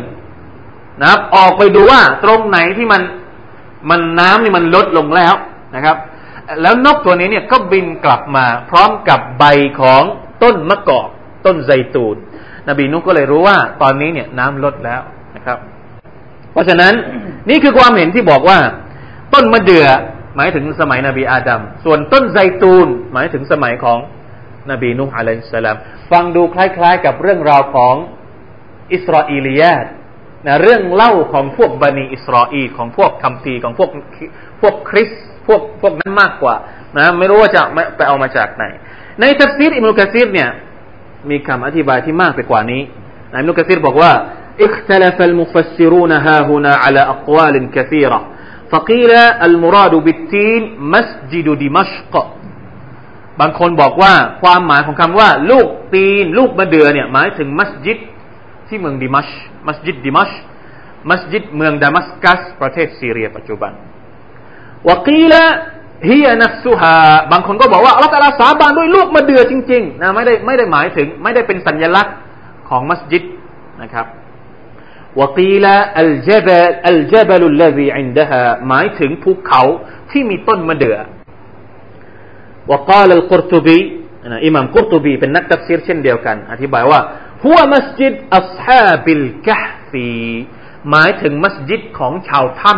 [1.03, 3.03] นะครับออกไปดูว่าตรงไหนที่มัน
[3.91, 5.35] มันน้ำนี่มันลดลงแล้ว
[5.77, 5.97] นะครับ
[6.63, 9.45] แล้วนกตัวนี้เนี่ยก็บินกลับมา พร้อมกับใบ
[9.81, 10.03] ของ
[10.43, 11.09] ต้นมะกอก
[11.47, 12.17] ต้นไซตูน
[12.69, 15.01] นบีนุก็เลยรู้ว่าตอนนี้เนี่ยน้ำลดแล้ว
[15.37, 15.59] นะครับ
[16.53, 16.93] เพราะฉะนั้น
[17.49, 18.59] นี่คือความเห็นที่บอกว่า
[19.35, 19.87] ต้นมะเดื่อ
[20.37, 23.99] หมายถึงสมัยนบีอาดัมส่วนต้นไซตูนหมายถึงสมัยของ
[24.71, 25.77] นบีนุอะลัยฮิสสลาม
[26.11, 27.95] ฟังดูคล้าย ๆ กับเรื่องราวของ
[28.93, 29.73] อิสราเอลียา
[30.46, 33.90] นะเรื่องเล่าของพวกบันีอิสราเอลของพวกคัมภีร์ของพวก
[34.62, 35.10] พวกคริส
[35.48, 36.56] พวกพวกนั้นมากกว่า
[36.98, 37.62] นะไม่รู้ว่าจะ
[37.98, 38.64] ไปเอามาจากไหน
[39.20, 40.50] ในทัฟซีรอิมนุกะซีรเนี่ย
[41.30, 42.82] มีคำอธิบายที่มากไปกว่านี้
[43.34, 44.12] อิมนุกะซีรบอกว่า
[44.68, 48.20] اختلف المفسرون ها هنا على أقوال كثيرة
[48.72, 49.12] فقيل
[49.48, 50.62] المراد بالتين
[50.94, 52.14] مسجد دمشق
[53.40, 57.98] บางคนบอกว่าความหมายของคำว่า ลูกตีน ลูกมะเดือเนี่ยหมายถึงมัสยิด
[58.69, 59.29] ที่เมืองดิมัช
[59.69, 60.31] มัสยิดดิมัช
[61.11, 63.73] มัสยิดเมืองดามัสกัส ประเทศซีเรียปัจจุบัน
[64.89, 65.45] วกีละ
[66.09, 66.97] ฮียนัสุฮา
[67.33, 72.15] บางคนก็บอกว่าอัลลอลาสาบานด้วยลูกมะเดื่อจริงๆนะไม่ได้ไม่ได้หมายถึง ไม่ได้เป็นสัญลักษณ์
[72.69, 73.23] ของมัสยิด
[73.83, 74.07] นะครับ
[75.21, 79.63] วกีละอัลเจบลอัลเจบลุลลซีอินดะฮาหมายถึงภูเขา
[80.11, 80.97] ที่มีต้นมะเดื่อ
[82.73, 83.79] وقال القرطبي
[84.47, 87.01] อิหม่ามกุรตุบีเป็นนักตัฟซีรเช่นเดียวกัน อธิบายว่า
[87.44, 90.08] หัวมัสยิดอัสฮาบิลกะฟี
[90.92, 92.74] หมายถึงมัสยิดของชาวถ้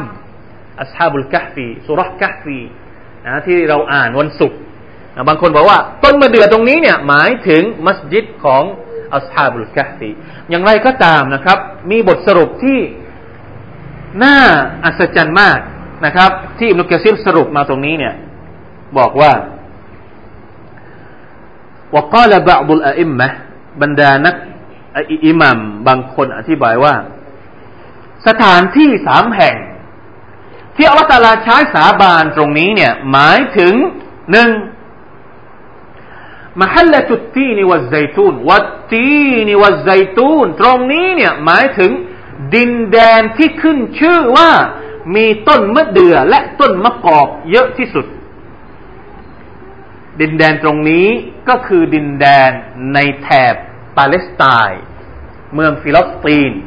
[0.81, 2.59] อัสฮาบุลกะฟีสุรกะฟี
[3.25, 4.59] นะที่เราอ่านวันศุกร์
[5.27, 8.63] บางคนบอกว่า ต้นมะเดื่อตรงนี้เนี่ยหมายถึงมัสยิดของ
[9.15, 10.09] อัสฮาบุลกะฟี
[10.49, 11.57] อย่างไรก็ตามนะครับ
[11.91, 12.79] มีบทสรุปที่
[14.23, 14.37] น่า
[14.85, 15.59] อัศจรรย์มาก
[16.05, 18.13] นะครับ ที่อิบนุกะซีรสรุปมาตรงนี้เนี่ย
[18.97, 19.33] บอกว่า
[21.95, 23.29] وقال بعض الأئمة
[23.82, 24.34] บรรดานัก
[25.26, 26.94] อิหมัมบางคนอธิบายว่า
[28.26, 29.56] สถานที่สามแห่ง
[30.76, 33.74] ที่อัลตาลาใช้สาบานตรงนี้เนี่ย หมายถึง
[34.30, 34.50] หนึ่ง
[36.60, 41.90] มหัลลตุตีนิวัไซตูนวัตตีนิวัไซตูนตรงนี้เนี่ยหมายถึง
[42.54, 44.50] ดินแดนที่ขึ้นชื่อว่า
[45.14, 48.06] มีต้นมะเดื่อและต้นมะกอกเยอะที่สุด
[50.20, 51.06] ดินแดนตรงนี้
[51.48, 52.50] ก็คือดินแดน
[52.94, 53.54] ในแถบ
[53.98, 54.82] ปาเลสไตน์
[55.54, 56.60] เมืองฟิลิปปินส์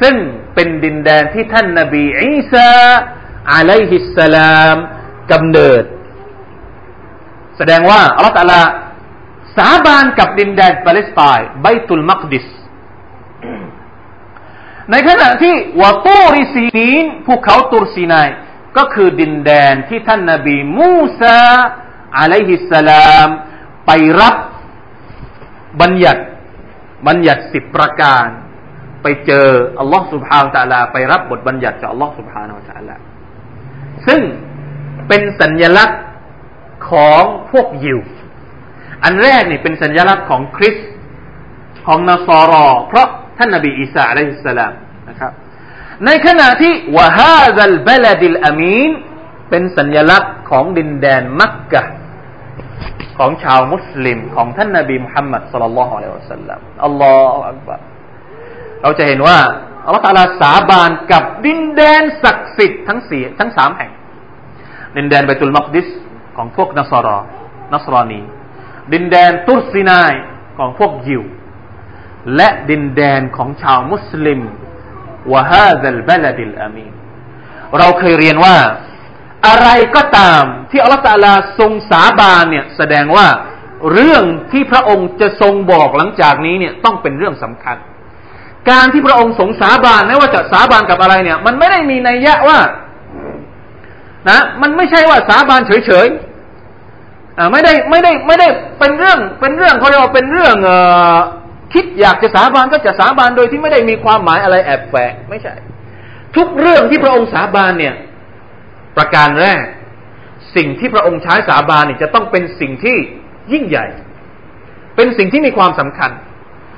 [0.00, 0.16] ซึ่ง
[0.54, 2.70] เป็นดินแดนที่ท่านนาบีอีสา
[3.52, 4.76] อะลัยฮิสสลาม
[5.32, 5.84] กำเนิด
[7.56, 8.62] แสดงว่าอัลลอฮฺตะลา
[9.56, 12.46] สาบานกับดินแดนปาเลสไตน์ไบตุลมักดิส
[14.90, 18.28] ในขณะที่วะตูริซีนีนภูเขาตุรซีนาย
[18.76, 21.38] ก็คือดินแดนที่ท่านนาบีมูซา
[22.18, 23.28] อะลัยฮิสสลาม
[23.86, 24.36] ไปรับ
[25.80, 26.22] บัญญัติ
[27.06, 28.26] บัญญัติสิบประการ
[29.02, 32.96] ไปเจออัลลอฮ์สุบฮานตะลา ไปรับบทบัญญัติจากอัลลอฮ์สุบฮานาตะลา
[34.06, 34.20] ซึ่ง
[35.08, 36.02] เป็นสัญลักษณ์
[36.90, 38.00] ของพวกยิว
[39.04, 40.76] อันแรกนี่เป็นสัญลักษณ์ของคริส
[41.86, 43.06] ของนาซอรอ เพราะ
[43.38, 44.72] ท่านนบีอีสาอะลัยฮิสสลาม
[45.08, 45.32] นะครับ
[46.04, 48.90] ในขณะที่วะฮาซัลบลดิลอามีน
[49.50, 51.82] เป็นสัญลักษณ์ของดินแดนมักกะ
[53.20, 57.80] ของชาวมุสลิมของท่านนาบีมุฮัมมัดสุลลัลลอฮุอะลัยฮิวะสัลลัมอัลลอฮฺอักบาร
[58.82, 59.38] เราจะเห็นว่า
[59.86, 63.92] อัลลอฮฺตาลาสาบานกับดินแดนศักดิ์สิทธิ์ทั้งสี่ทั้งสามแห่ง
[64.96, 65.88] ดินแดนเบตุลมักดิส
[66.36, 67.18] ของพวกนัสรอ
[67.74, 68.20] นัสรานี
[68.92, 70.12] ดินแดนตุรซีนาย
[70.58, 71.22] ของพวกยิว
[72.36, 74.40] และดินแดนของชาวมุสลิม
[75.32, 76.86] وهذا البلد الأمين
[77.78, 78.56] เราเคยเรียนว่า
[79.46, 83.26] อะไรก็ตามที่อัลลอฮฺตาลาทรงสาบานเนี่ยแสดงว่า
[83.92, 87.76] เรื่องที่พระองค์จะทรงบอกหลังจากนี้เนี่ยต้องเป็นเรื่องสำคัญ
[88.70, 92.58] การที่พระองค์ทรงสาบานไม่ว่าจะสาบานกับอะไรเนี่ย มันไม่ได้มีนัยยะว่า
[94.28, 98.48] นะมันไม่ใช่ว่าสาบานเฉยๆอ่าไม่ได้ไม่ได้ไม่ได้
[98.78, 100.78] เป็นเรื่องเป็นเรื่องเขาเรียกว่าเป็นเรื่องเอ่
[101.14, 101.18] อ
[101.74, 105.54] คิดอยากจะสาบานก็จะสาบานโดยที่ไม่ได้มีความหมายอะไรแอบแฝงไม่ใช่
[106.36, 107.94] ทุกเรื่องที่พระองค์สาบานเนี่ย
[108.96, 109.64] ประการแรก
[110.56, 112.96] สิ่งที่พระองค์ใช้สาบานเนี่ยจะต้องเป็นสิ่งที่
[113.52, 113.86] ยิ่งใหญ่
[114.96, 116.10] เป็นสิ่งที่มีความสำคัญ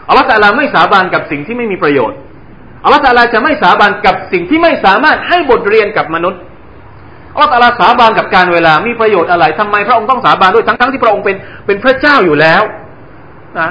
[0.09, 2.19] อัลลอฮฺตะลาไม่สาบานกับสิ่งที่ไม่มีประโยชน์
[2.85, 6.41] อัลลอฮฺตะลาจะไม่สาบานกับสิ่งที่ไม่สามารถให้บทเรียนกับมนุษย์
[7.35, 12.63] อัลลอฮฺตะลาสาบานกับการเวลามีประโยชน์อะไรทำไมพระองค์ต้องสาบานด้วยทั้งๆที่พระองค์เป็นเป็นพระเจ้าอยู่แล้ว
[13.61, 13.71] นะ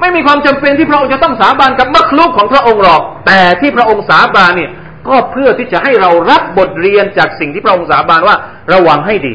[0.00, 4.70] ไม่มีความจำเป็นที่พระองค์จะต้องสาบานกับมรรคลูกของพระองค์หรอก แต่ที่พระองค์สาบานเนี่ย
[5.08, 8.36] ก็เพื่อที่จะให้เรารับบทเรียนจากสิ่งที่พระองค์สาบานว่า
[8.72, 9.34] ระวังให้ดี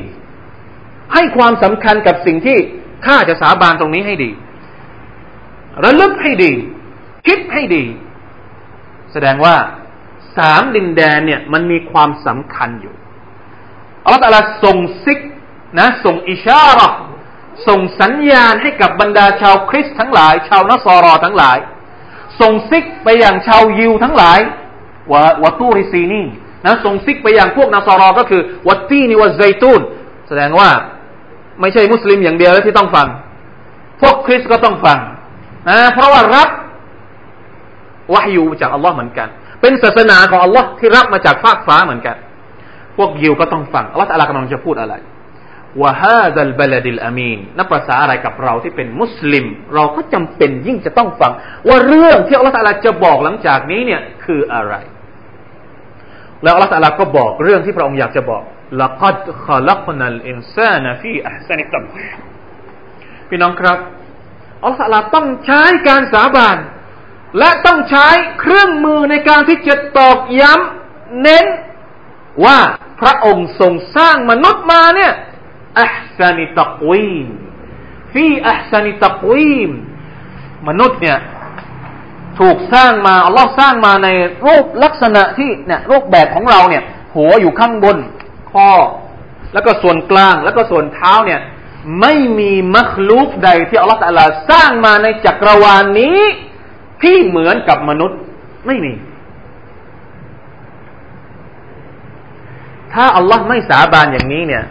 [1.13, 2.57] ให้ความสำคัญกับสิ่งที่
[3.05, 4.31] ข้าจะสาบานตรงนี้ให้ดี
[5.83, 6.53] ระลึกให้ดี
[7.27, 7.85] คิดให้ดี
[9.11, 9.55] แสดงว่า
[10.37, 12.93] สามดินแดนเนี่ยมันมีความสำคัญอยู่
[14.03, 15.19] อัลลอฮฺส่งซิก
[15.79, 16.89] นะส่งอิชาระ
[17.67, 21.57] ส่งสัญญาณให้กับบรรดาชาวคริสต์ทั้งหลาย ชาวนัสรอทั้งหลาย
[22.41, 24.39] ส่งซิกไปอย่างชาวยิวทั้งหลาย
[25.11, 26.23] วะวะตูริซีนี
[26.65, 29.81] นะส่งซิกไปอย่างพวกนาซารอก็คือวัตตีนีวัไซตูน
[30.27, 30.69] แสดงว่า
[31.61, 33.07] ไม่ใช่มุสลิมอย่างเดียวที่ต้องฟัง
[34.01, 34.99] พวกคริสก็ต้องฟัง
[35.69, 36.49] นะเพราะว่ารับ
[38.13, 39.27] วะฮยูจากอัลลอฮ์เหมือนกัน
[39.61, 42.15] เป็นศาสนาของอัลลอฮ์ที่รับมาจากฟากฟ้าเหมือนกัน
[42.97, 44.95] พวกยิวก็ต้องฟังอัลลอฮ์อะไรกำลังจะพูดอะไร
[45.81, 51.31] วะฮาดัลบลดิลอามีนนับภาษาอะไรกับเราที่เป็นมุสลิม เราก็จำเป็นยิ่งจะต้องฟัง
[51.67, 54.73] ว่าเรื่องที่อัลลอฮ์จะบอกหลังจากนี้เนี่ยคืออะไร
[56.43, 58.43] แล้วอัลลอฮฺตาลาก็บอกเรื่องที่พระองค์อยากจะบอก
[58.81, 61.83] لقد خلقنا الإنسان في أحسن تقويم
[63.29, 63.77] พี่น้องครับ
[64.63, 66.57] อัลลอฮฺตาลาต้องใช้การสาบาน
[67.37, 68.07] และต้องใช้
[68.39, 71.45] เครื่องมือในการที่จะตอกย้ำเน้น
[72.45, 72.59] ว่า
[73.01, 75.13] พระองค์ทรงสร้างมนุษย์มาเนี่ย
[75.81, 77.27] أحسن تقويم
[78.13, 79.71] ฟีอัพซานิตักวีม
[80.67, 81.17] มนุษย์เนี่ย
[82.39, 84.09] ถูกสร้างมาอัลลอฮ์สร้างมาใน
[84.45, 86.83] รูปลักษณะที่เนี่ยรูปแบบของเราเนี่ย
[87.15, 87.97] หัวอยู่ข้างบน
[88.51, 88.69] คอ
[89.53, 91.39] แล้วก็ส่วนกลางแล้วก็ส่วนเท้าเนี่ย
[92.01, 96.19] ไม่มีมัคลูกใดที่อัลลอฮฺตะลาสร้างมาในจักรวาลนี้
[97.03, 98.19] ที่เหมือนกับมนุษย์
[98.67, 98.93] ไม่มี
[102.93, 104.63] ถ้าอัลลอฮ์ไม่สาบานอย่างนี้เนี่ย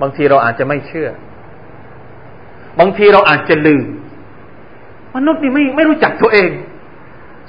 [0.00, 1.08] บางทีเราอาจจะไม่เชื่อ
[2.78, 3.84] บางทีเราอาจจะลืม
[5.16, 6.50] มนุษย์นี่ไม่ไม่รู้จักตัวเอง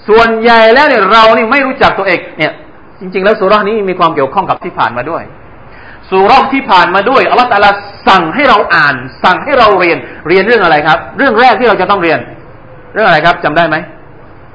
[0.08, 2.54] ส่วนใหญ่แล้วเนี่ยเรานี่ไม่รู้จักตัวเองเนี่ย
[3.00, 5.24] จริง ๆ แล้วสุรานี้มีความเกี่ยวข้องกับที่ผ่านมาด้วย
[6.10, 7.67] สุราที่ผ่านมาด้วยอัลลอฮฺ
[8.08, 12.19] สั่งให้เราอ่าน สั่งให้เราเรียนเรียนเรื่องอะไรครับ เรื่องแรกที่เราจะต้องเรียน
[12.93, 13.76] เรื่องอะไรครับจำได้ไหม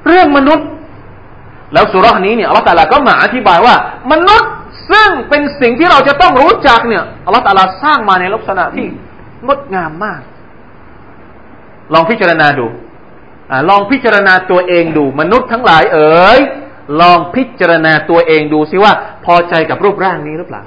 [0.07, 0.67] เรื่องมนุษย์
[1.73, 3.75] แล้วสุรานี้เนี่ยอัลลอฮฺก็มาอธิบายว่า
[4.11, 4.51] มนุษย์
[4.91, 8.87] ซึ่งเป็นสิ่งที่เราจะต้องรู้จักเนี่ยอัลลอฮฺสร้างมาในลักษณะที่
[9.45, 10.21] งดงามมาก
[11.93, 12.65] ลองพิจารณาดู
[13.51, 16.39] อลองพิจารณาตัวเองดูมนุษย์ทั้งหลายเอ๋ย
[17.01, 18.93] ลองพิจารณาตัวเองดูสิว่า
[19.25, 20.63] พอใจกับรูปร่างนี้หรือเปล่า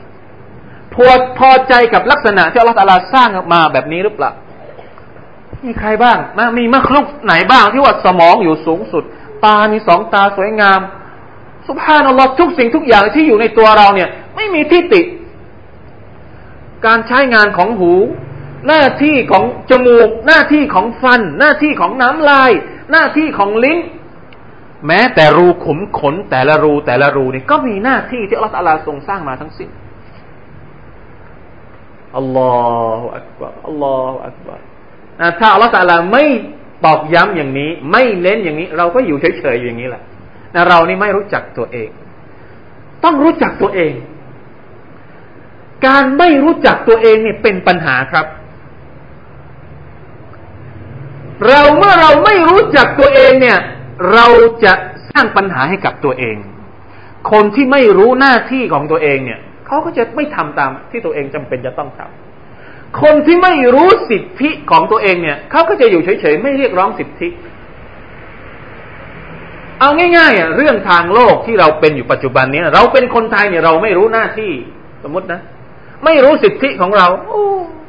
[0.94, 4.30] พอพอใจกับลักษณะที่อัลลอฮฺตาลาสร้างมาแบบนี้หรือเปล่า
[5.64, 9.04] มีใครบ้างมามีมรคลุกไหนบ้างที่ว่าสมองอยู่สูงสุด
[9.44, 10.80] ตา มีสองตาสวยงาม
[11.66, 15.02] สุภาพนัลลอฮทุกสิ่งทุกอย่างที่อยู่ในตัวเราเนี่ย ไม่มีที่ติ
[16.86, 17.92] การใช้งานของหู
[18.66, 22.50] หน้าที่ของจมูก หน้าที่ของฟัน หน้าที่ของน้ำลาย
[22.92, 23.78] หน้าที่ของลิ้น
[24.86, 29.70] แม้แต่รูขุมขนแต่ละรูแต่ละรูนี่ก็มีหน้าที่ที่อัลลอฮฺทรงสร้างมาทั้งสิ้น
[32.16, 32.52] อัลลอ
[32.98, 34.60] ฮฺอักบารอัลลอฮฺอักบาร
[35.38, 36.24] ถ้าอัลลอฮฺลาไม่
[36.84, 40.02] ตอกย้ำอย่างนี้ ไม่เน้นอย่างนี้ เราก็อยู่เฉยๆอย่างนี้แหละ
[40.54, 41.88] นะเรานี่ไม่รู้จักตัวเอง
[43.04, 43.92] ต้องรู้จักตัวเอง
[45.86, 48.26] การไม่รู้จักตัวเองเนี่ยเป็นปัญหาครับ
[51.46, 53.58] เราเมื่อเราไม่รู้จักตัวเองเนี่ย
[54.12, 54.26] เรา
[54.64, 54.72] จะ
[55.10, 56.36] สร้างปัญหาให้กับตัวเอง
[57.32, 67.28] คนที่ไม่รู้หน้าที่ของตัวเองเนี่ยเขาก็จะไม่ทำตามที่ตัวเองจำเป็นจะต้องทำคนที่ไม่รู้สิทธิของตัวเองเนี่ยเขาก็จะอยู่เฉยๆไม่เรียกร้องสิทธิ
[69.80, 74.52] เอาง่ายๆอะเรื่องทางโลกที่เราเป็นอยู่ปัจจุบันนี้เราเป็นคนไทยเนี่ยเราไม่รู้หน้าที่
[75.02, 75.40] สมมตินะ
[76.04, 77.32] ไม่รู้สิทธิของเราโอ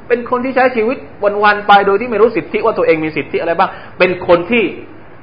[0.09, 0.97] เป็นคนที่ใช้ชีวิต
[1.43, 3.69] วันๆไปโดยที่ไม่รู้สิทธิว่าตัวเองมีสิทธิอะไรบ้าง
[3.99, 4.63] เป็นคนที่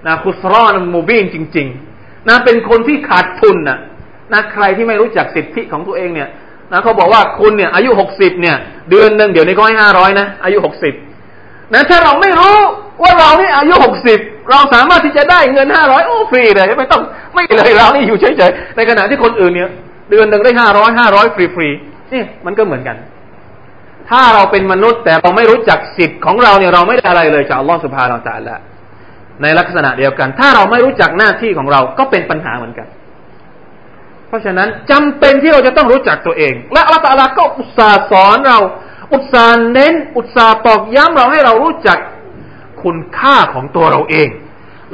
[0.07, 1.67] นะคุสรอนมูบินจริง
[1.99, 3.79] ๆ นะเป็นคนที่ขาดทุนนะ
[4.33, 6.29] นะใครที่ไม่รู้จักสิทธิของตัวเองเนี่ย
[6.73, 8.57] นะเขาบอกว่าคุณเนี่ยอายุหกสิบเนี่ย
[8.91, 10.95] เดือนหนึ่งเดี๋ยวนี้ก็ให้ห้าร้อยนะอายุหกสิบ
[11.75, 12.57] นะถ้าเราไม่รู้
[13.03, 14.19] ว่าเรานี่อายุหกสิบ
[14.51, 17.03] เราสามารถที่จะได้เงินห้าร้อยโอ้ฟรีเลยไม่ต้อง
[17.35, 19.71] ไม่เลยเรานี่อยู่เฉยๆในขณะที่คนอื่นเนี่ย
[20.11, 22.97] เดือนหนึ่งได้ห้าร้อยห้าร้อยฟรีๆนี่มันก็เหมือนกัน
[24.11, 28.61] ถ้าเราเป็นมนุษย์แต่เราไม่รู้จักสิทธิ์ของเราเนี่ยเราไม่ได้อะไรเลยจากอัลลอฮฺสุบฮานาอัลลอฮฺ
[29.43, 32.87] ในลักษณะเดียวกัน ถ้าเราไม่รู้จักหน้าที่ของเราก็เป็นปัญหาเหมือนกัน
[34.29, 38.59] เพราะฉะนั้นจำเป็นที่เราจะต้องรู้จักตัวเอง และอัลลอฮฺก็อุตส่าห์สอนเรา
[39.15, 41.99] อุตส่าห์เน้น อุตส่าห์ตอกย้ำเราให้เรารู้จัก
[42.83, 44.29] คุณค่าของตัวเราเอง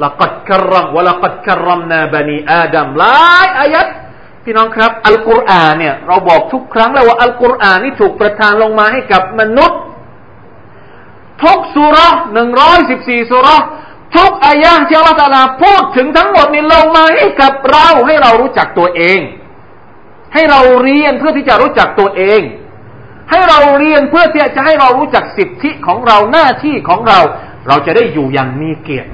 [0.03, 3.87] ละกัดกรมวะละกัดกรมนาบานีอาดัมหลายอายัด
[4.43, 9.79] พี่น้องครับ อัลกุรอานเนี่ย เราบอกทุกครั้งแล้วว่าอัลกุรอานนี่ถูกประทานลงมาให้กับมนุษย์
[11.43, 11.97] ทุกสุร
[12.33, 13.47] หนึ่งร้อยสิบสี่สุร
[14.15, 19.19] ทุกอายะที่อัลลอฮฺตาลาพูดถึงทั้งหมดนี้ลงมาให้กับเราให้เรารู้จักตัวเอง
[20.33, 22.41] ให้เราเรียนเพื่อที่จะรู้จักตัวเอง
[23.31, 27.19] ให้เราเรียนเพื่อที่จะให้เรารู้จักสิทธิของเราหน้าที่ของเรา
[27.67, 29.09] เราจะได้อยู่อย่างมีเกียรติ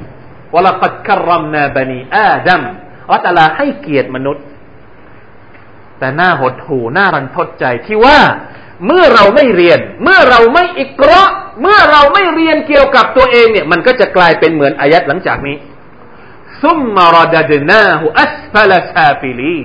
[0.54, 2.62] วลกัดคารมนาบันีอาดัม
[3.06, 4.44] อัลลอฮฺตาลาให้เกียรติมนุษย์
[6.00, 8.20] แต่หน้าหดหูหน้ารันทดใจที่ว่า
[8.86, 11.22] เมื่อเราไม่เรียน เมื่อเราไม่อิกรา
[11.62, 15.56] เมื่อเราไม่เรียนเกี่ยวกับตัวเองเนี่ย มันก็จะกลายเป็นเหมือนอายัดหลังจากนี้
[16.64, 19.58] ثم رددناه أسفل سافلين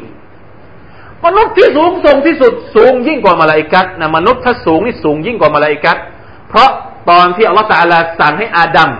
[1.25, 5.97] มนุษย์ที่สูงส่งที่สุดสูงยิ่งกว่ามาลาอิกัตนะมนุษย์ถ้าสูงนี่สูงยิ่งกว่ามาลาอิกัต
[6.49, 6.71] เพราะ
[7.11, 8.91] ตอนที่อัลลอฮฺตาลาสั่งให้อาดัม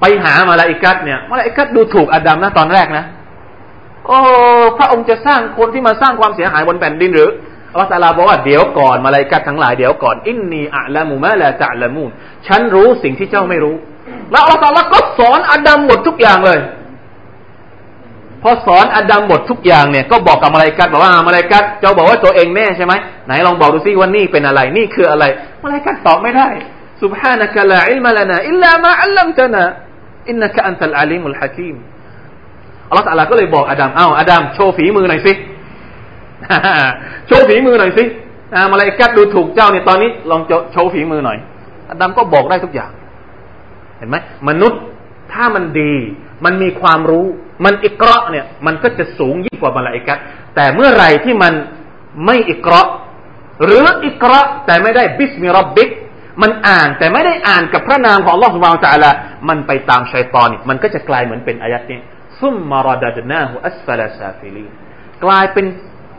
[0.00, 3.04] ไปหามาลาอิกัตเนี่ยมาลาอิกัตดูถูกอาดัมนะตอนแรกนะ
[4.07, 4.19] โอ้
[4.77, 7.29] พระองค์จะสร้างคนที่มาสร้างความเสียหายบนแผ่นดินหรือ
[7.71, 12.09] อัลลอฮฺตาลาบอกว่าเดี๋ยวก่อนมาลายกัดทั้งหลายเดี๋ยวก่อนอินนีอัลามุมะลาตะละมูน
[12.47, 13.75] ฉันรู้สิ่งที่เจ้าไม่รู้
[14.31, 16.59] แล้วอัลลอฮฺตาลาก็สอนอาดัมหมดทุกอย่างเลย
[18.43, 22.93] พอสอนอาดัมหมดทุกอย่างเนี่ย ก็บอกกับมาลายกัดบอกว่ามาลายกัดเจ้าบอกว่าตัวเองแน่ใช่ไหม
[23.25, 25.25] ไหนลองบอกดูซิว่านี่เป็นอะไร นี่คืออะไร
[25.63, 26.49] มาลายกัดตอบไม่ได้
[27.03, 29.63] سبحانك لا علم لنا إلا ما علمتنا
[30.31, 31.75] إنك أنت العليم الحكيم
[32.88, 35.32] อัลลอฮฺตาลาก็เลยบอกอาดัมเอ้าอาดัมโชว์ฝีมือหน่อยสิ
[37.26, 38.04] โชว์ฝีมือหน่อยสิ
[38.70, 40.40] มาลาอิกัตดูถูกเจ้าเนี่ยตอนนี้ลอง
[40.72, 41.38] โชว์ฝีมือหน่อย
[41.90, 42.90] อาดัมก็บอกได้ทุกอย่าง
[43.98, 44.16] เห็นไหม
[44.48, 44.80] มนุษย์
[45.32, 45.92] ถ้ามันดี
[46.44, 47.26] มันมีความรู้
[47.64, 50.18] มันاقرأเนี่ย มันก็จะสูงยิ่งกว่ามาลาอิกัต
[50.54, 51.52] แต่เมื่อไรที่มัน
[52.26, 52.88] ไม่اقرأ
[53.64, 55.88] หรือاقرأแต่ไม่ได้باسم ربك
[56.42, 59.10] มันอ่านแต่ไม่ได้อ่านกับพระนามของอัลลอฮฺسبحانه وتعالى
[59.48, 61.98] มันไปตามชัยตอนมันก็จะกลายเหมือนเป็นอายัตนี้
[62.40, 64.66] ثم رددناه أسفل سافلين
[65.24, 65.66] กลายเป็น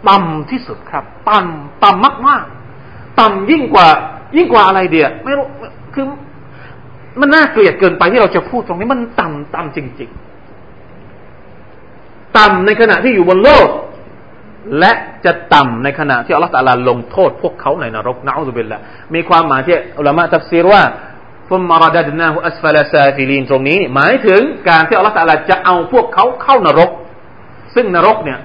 [0.10, 3.88] ต่ำที่สุดครับ ต่ำต่ำมากๆต่ำยิ่งกว่า
[4.38, 5.46] ยิ่งกว่าอะไรเดียไม่รู้
[5.94, 6.06] คือ
[7.20, 10.10] มันน่าเกลียดเกินไปที่เราจะพูดตรงนี้มันต่ำต่ำจริง
[11.44, 13.68] ๆ ต่ำในขณะที่อยู่บนโลก
[14.80, 14.92] และ
[15.26, 18.80] จะต่ำในขณะที่อัลลอฮฺตาลาลงโทษพวกเขาในนรกنعوذ بالله
[19.14, 20.84] มีความหมายที่อุลามะตัฟซีรว่า
[21.50, 26.90] ثم رددناه أسفل سافلينตรงนี้ หมายถึงการที่อัลลอฮฺตาลาจะเอาพวกเขาเข้านรก
[27.76, 28.40] ซึ่งนรกเนี่ย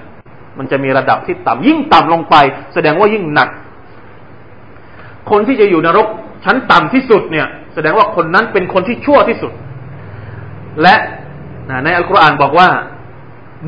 [0.57, 2.35] มันจะมีระดับที่ต่ำยิ่งต่ำลงไป
[2.73, 3.49] แสดงว่ายิ่งหนัก
[5.31, 6.07] คนที่จะอยู่นรก
[6.45, 9.51] ชั้นต่ำที่สุดเนี่ย แสดงว่าคนนั้นเป็นคนที่ชั่วที่สุด
[10.81, 10.95] และ
[11.83, 12.69] ในอัลกุรอานบอกว่า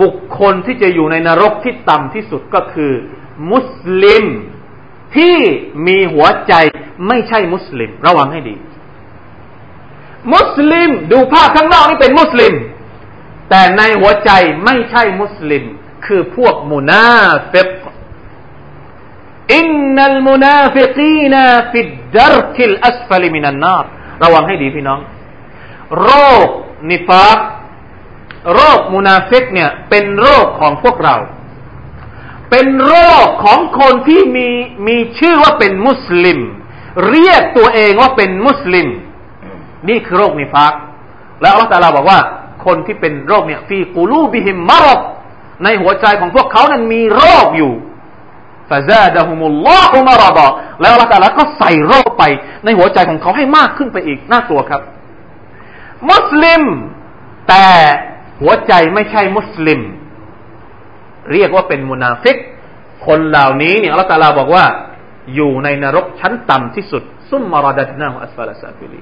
[0.02, 2.92] บุคคลที่จะอยู่ในนรกที่ต่ำที่สุดก็คือ
[3.52, 3.74] มุส
[4.04, 4.26] ลิม
[5.16, 5.38] ที่
[5.88, 6.54] มีหัวใจ
[7.08, 8.56] ไม่ใช่มุสลิม ระวังให้ดี
[10.34, 12.54] มุสลิม ดูภาพข้างนอกนี่เป็นมุสลิม
[13.50, 14.32] แต่ในหัวใจ
[14.66, 15.64] ไม่ใช่มุสลิม
[16.06, 17.10] คือพวกมุนา
[17.52, 17.70] ฟิก
[19.56, 23.86] إن المنافقين في الدرك الأسفل من النار
[24.24, 25.00] ระวังให้ดีพี่น้อง
[26.02, 26.10] โร
[26.46, 26.48] ค
[26.90, 27.38] นิฟาก
[28.54, 31.16] โรคมุนาฟิกเนี่ย เป็นโรคของพวกเรา
[32.50, 32.96] เป็นโร
[33.26, 34.50] คของคนที่มี
[34.88, 36.40] มีชื่อว่าเป็นมุสลิม
[37.10, 38.88] เรียกตัวเองว่าเป็นมุสลิม
[39.90, 40.74] นี่คือโรคนิฟาก
[41.42, 42.20] แล้วอัลลอฮฺตาลาบอกว่า
[42.66, 45.00] คนที่เป็นโรคเนี่ยฟีกูลูบิหิมมารก
[45.64, 47.74] ในหัวใจของพวกเขานั้นมีโรคอยู่
[48.70, 50.48] ฟาซาดะฮุมุลลอฮุมารดะ
[50.82, 52.24] แล้วอัลลอฮฺตาลาก็ใส่โรคไป
[52.66, 54.82] ในหัวใจของเขาให้มากขึ้นไปอีกน่ากลัวครับ
[56.12, 56.64] มุสลิม
[57.50, 57.68] แต่
[58.42, 59.80] หัวใจไม่ใช่มุสลิม
[61.32, 62.38] เรียกว่าเป็นมุนาฟิก
[63.06, 64.66] คนเหล่านี้เนี่ยอัลลอฮฺตาลาบอกว่า
[65.36, 69.02] อยู่ในนรกชั้นต่ำที่สุด ثم رددناه أسفل سافلين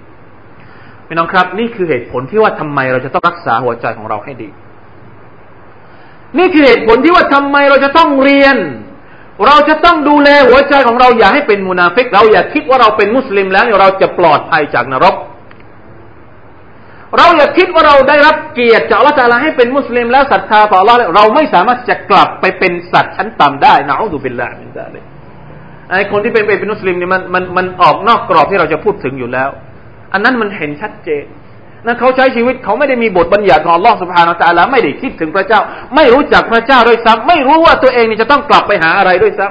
[1.12, 4.49] พี่น้องครับ นี่คือเหตุผลที่ว่าทำไมเราจะต้องรักษาหัวใจของเราให้ดี
[6.38, 8.57] นี่คือเหตุผลที่ว่าทำไมเราจะต้องเรียน
[9.45, 15.16] เราจะต้องดูแลหัวใจของเราอย่าให้เป็นมุนาฟิก เราอย่าคิดว่าเราเป็นมุสลิมแล้วเราจะปลอดภัยจากนรก
[17.18, 24.99] เราอย่าคิดว่าเราได้รับเกียรติจากอัลลอฮฺให้เป็นมุสลิมแล้วศรัทธาต่ออัลลอฮฺเราไม่สามารถจะกลับไปเป็นสัตว์ชั้นต่ำได้نعوذ بالله من ذلك
[25.89, 29.49] ไอคนที่เป็นเป็นมุสลิมเนี่ยมันมันมันออกนอกกรอบที่เราจะพูดถึงอยู่แล้ว
[30.14, 31.26] อันนั้นมันเห็นชัดเจน
[31.86, 35.59] นะเขาใช้ชีวิตเขาไม่ได้มีบทบัญญัติของลลอสุบฮานาอัลลอฮไม่ได้คิดถึงพระเจ้า
[35.95, 39.47] ไม่รู้จักพระเจ้าด้วยซ้ำไม่รู้ว่าตัวเองนี่จะต้องกลับไปหาอะไรด้วยซ้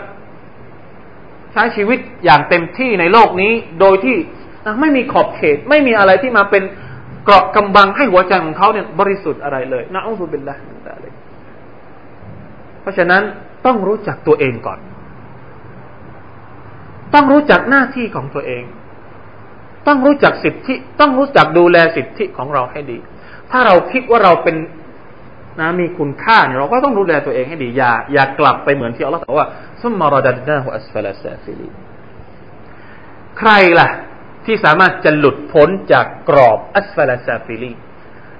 [0.74, 4.16] ำใช้ชีวิตอย่างเต็มที่ในโลกนี้ โดยที่
[4.80, 6.62] ไม่มีขอบเขต ไม่มีอะไรที่มาเป็น
[7.24, 10.54] เกราะกำบังให้หัวใจของเขาเนี่ยบริสุทธิ์อะไรเลยนะอัลลอฮฺบิลละ
[12.82, 13.22] เพราะฉะนั้น
[13.66, 14.78] ต้องรู้จักตัวเองก่อน
[17.14, 18.62] ต้องรู้จักหน้าที่ของตัวเอง
[19.90, 22.98] ต้องรู้จักสิทธิ ต้องรู้จักดูแลสิทธิของเราให้ดี
[23.50, 24.56] ถ้าเราคิดว่าเราเป็น
[25.60, 29.48] นะมีคุณค่าเนี่ยเราก็ต้องดูแลตัวเองให้ดี อย่าอย่ากลับไปเหมือนที่อัลลอฮฺบอกว่า
[29.82, 31.68] ثم رددناه أسفل سافلين
[33.38, 33.88] ใครล่ะ
[34.46, 37.72] ที่สามารถจะหลุดพ้นจากกรอบأسفل سافلين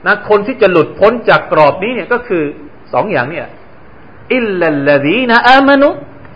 [0.07, 2.43] นะคนที่จะหลุดพ้นจากกรอบนี้เนี่ยก็คือ
[2.93, 3.47] สองอย่างเนี่ย
[4.35, 5.89] อิลลัลลดีนะอามานุ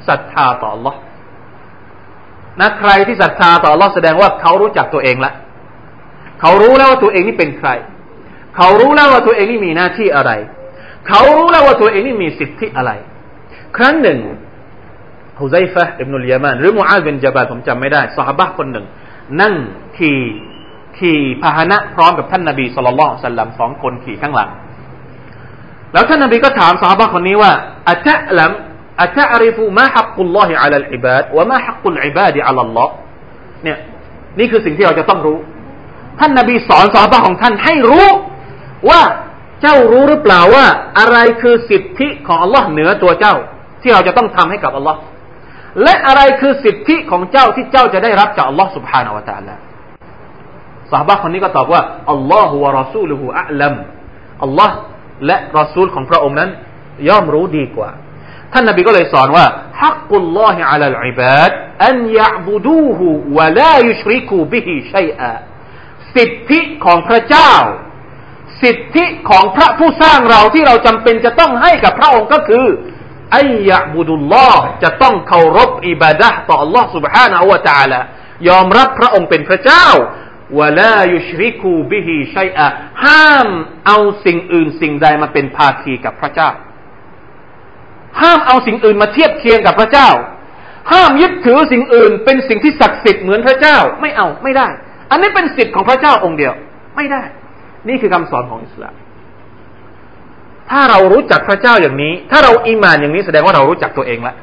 [0.09, 0.95] ศรัทธาต่อ Allah
[2.61, 5.35] นะใครที่ศรัทธาต่อ Allah แสดงว่าเขารู้จักตัวเองล้ว
[6.41, 7.71] เขารู้แล้วว่าตัวเองนี่เป็นใคร
[8.57, 10.31] เขารู้แล้วว่าตัวเองนี่มีหน้าที่อะไร
[11.09, 12.91] เขารู้แล้วว่าตัวเองนี่มีสิทธิอะไร
[13.77, 14.19] ครั้งหนึ่ง
[15.41, 18.87] ฮุไซฟะอิบนุลยามานหรือมูอาซบินจาบาผมจำไม่ได้สหบะคนหนึ่ง
[19.41, 19.55] นั่ง
[19.97, 20.21] ขี่
[20.99, 24.51] ขี่พาหนะพร้อมกับท่านนาบีสุลต่านสัลลัมสองคนขี่ข้างหลัง
[25.93, 27.53] แล้วท่านนาบีก็ถามสหบะคนนี้ว่า
[27.89, 28.51] อัตะลัม
[29.02, 32.94] อัตาริฟูมาฮักกุลลอฮิอัลลอิบาดวะมาฮักกุลอิบาดีอัลลอฮ์
[33.64, 33.78] เนี่ย
[34.40, 35.38] นี่คือสิ่งที่เราจะต้องรู้
[36.20, 38.08] ท่านนาบีสอนสอนบะของท่านให้รู้
[38.90, 39.02] ว่า
[39.62, 40.66] เจ้ารู้หรือเปล่าว่า
[41.00, 43.36] อะไรคือสิทธิของอัลลอฮ์เหนือตัวเจ้า
[43.82, 45.00] ที่เราจะต้องทำให้กับอัลลอฮ์
[45.84, 49.56] และอะไรคือสิทธิของเจ้าที่เจ้าจะได้รับจากอัลลอฮ์ سبحانه และ تعالى
[50.92, 53.74] สาบะคนนี้ก็ตอบว่าอัลลอฮฺวะรอซูลุฮุอัลลัม
[54.44, 54.76] อัลลอฮ์
[55.26, 56.50] และรอซูลของพระองค์นั้น
[57.10, 57.90] ย่อมรู้ดีกว่า
[58.54, 59.46] ท่านนบีก็เลยสอนว่า
[59.82, 61.52] ฮักกุลลอฮิอัลลอิบาด
[61.88, 63.08] อันยะบุดูฮู
[63.38, 65.32] วะลายุชริกูบิฮิชัยอะ
[66.16, 67.54] สิทธิของพระเจ้า
[68.62, 72.66] สิทธิของพระผู้สร้างเราที่เราจำเป็นจะต้องให้กับพระองค์ก็คือ
[73.38, 78.00] อัยยะบุดุลลอฮ์จะต้องเคารพอิบาดะต่อ Allah سبحانه และ تعالى
[78.50, 79.86] ยอมรับพระองค์เป็นพระเจ้า
[80.60, 82.68] วะลายุชริกูบิฮิชัยอะ
[83.06, 83.48] ห้าม
[83.88, 86.50] เอาสิ่งอื่นสิ่งใดมาเป็นภาคีกับพระเจ้า
[88.23, 90.09] ห้ามเอาสิ่งอื่นมาเทียบเคียงกับพระเจ้า
[90.93, 94.69] ห้ามยึดถือสิ่งอื่น เป็นสิ่งที่ศักดิ์สิทธิ์เหมือนพระเจ้า ไม่เอาไม่ได้
[95.11, 96.53] อันนี้เป็นสิทธิ์ของพระเจ้าองค์เดียว
[96.97, 97.23] ไม่ได้
[97.89, 98.95] นี่คือคำสอนของอิสลาม
[100.71, 104.37] ถ้าเรารู้จักพระเจ้าอย่างนี้ ถ้าเราอิมานอย่างนี้แสดงว่าเรารู้จักตัวเองล้ว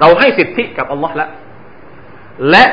[0.00, 1.28] เราให้สิทธิกับอัลลอฮ์ล้ว
[2.50, 2.64] และ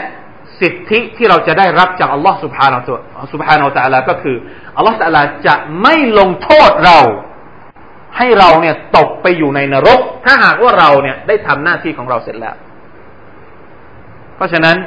[0.61, 2.97] สิทธิที่เราจะได้รับจากอัลลอฮ์สุบฮานาตัว
[3.33, 4.37] สุบฮานาตะลาก็คือ
[4.77, 6.99] อัลลอฮ์ตะลาจะไม่ลงโทษเรา
[8.17, 12.55] ให้เราเนี่ยตกไปอยู่ในนรก ถ้าหากว่าเราเนี่ยได้ทำหน้าที่ของเราเสร็จแล้ว
[14.35, 14.77] เพราะฉะนั้น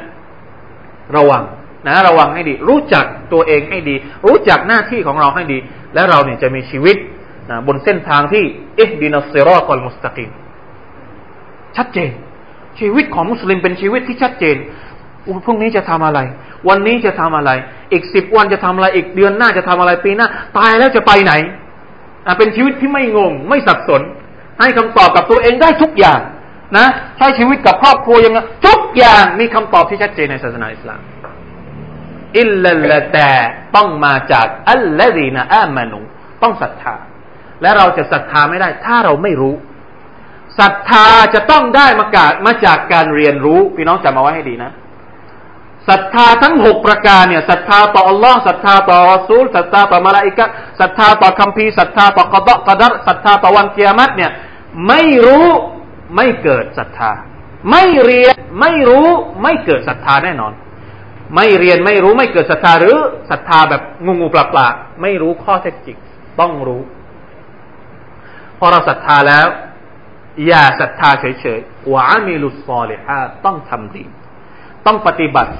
[1.16, 1.44] ระวัง
[1.86, 3.94] นะระวังให้ดี รู้จักตัวเองให้ดี
[4.26, 5.58] รู้จักหน้าที่ของเราให้ดี
[5.94, 6.96] และเราเนี่ยจะมีชีวิต
[7.50, 8.44] นะบนเส้นทางที่
[8.78, 10.30] อฮดินัสเซรอตอลมุสตะกิม
[11.76, 12.10] ชัดเจน
[12.78, 14.56] ชีวิตของมุสลิมเป็นชีวิตที่ชัดเจน
[15.44, 16.20] พรุ่งนี้จะทำอะไร
[16.68, 17.50] วันนี้จะทำอะไร
[17.92, 21.32] อีกสิบวันจะทำอะไร อีกเดือนหน้าจะทำอะไรปีหน้า ตายแล้วจะไปไหน
[22.38, 24.02] เป็นชีวิตที่ไม่งง ไม่สับสน
[24.60, 26.20] ให้คำตอบกับตัวเองได้ทุกอย่าง
[26.76, 31.00] นะใช้ชีวิตกับครอบครัวยังไงทุกอย่างมีคำตอบที่ชัดเจนในศาสนาอิสลาม
[32.38, 33.30] อิลลัลแต่
[33.76, 36.00] ต้องมาจากอัลลอฮีนะอามานุ
[36.42, 36.94] ต้องศรัทธา
[37.62, 39.54] และเราจะศรัทธาไม่ได้ ถ้าเราไม่รู้
[40.58, 44.70] ศรัทธาจะต้องได้มากามาจากการเรียนรู้ พี่น้องจำเอาไว้ให้ดีนะ
[45.88, 50.46] ศรัทธาทั้งหกประการเนี่ยศรัทธาต่ออัลลอฮ์ศรัทธาต่อรอซูลศรัทธาต่อมาลาอิกะ
[50.80, 54.30] ศรัทธาต่อคัมภีร์ศรัทธาต่อกดกดัรศรัทธาต่อวันเกียรติเนี่ย
[54.88, 55.46] ไม่รู้
[56.16, 57.12] ไม่เกิดศรัทธา
[57.70, 59.06] ไม่เรียนไม่รู้
[59.42, 60.52] ไม่เกิดศรัทธาแน่นอน
[61.34, 62.96] ไม่เรียนไม่รู้ไม่เกิดศรัทธาหรือ
[63.30, 64.66] ศรัทธาแบบงูงูปลาปลา
[65.02, 65.96] ไม่รู้ข้อเท็จจริง
[66.40, 66.82] ต้องรู้
[68.58, 69.46] พอเราศรัทธาแล้ว
[70.46, 74.04] อย่าศรัทธาเฉยๆวะามิลุสซอลิฮะต้องทำดี
[74.86, 75.52] ต้องปฏิบัติ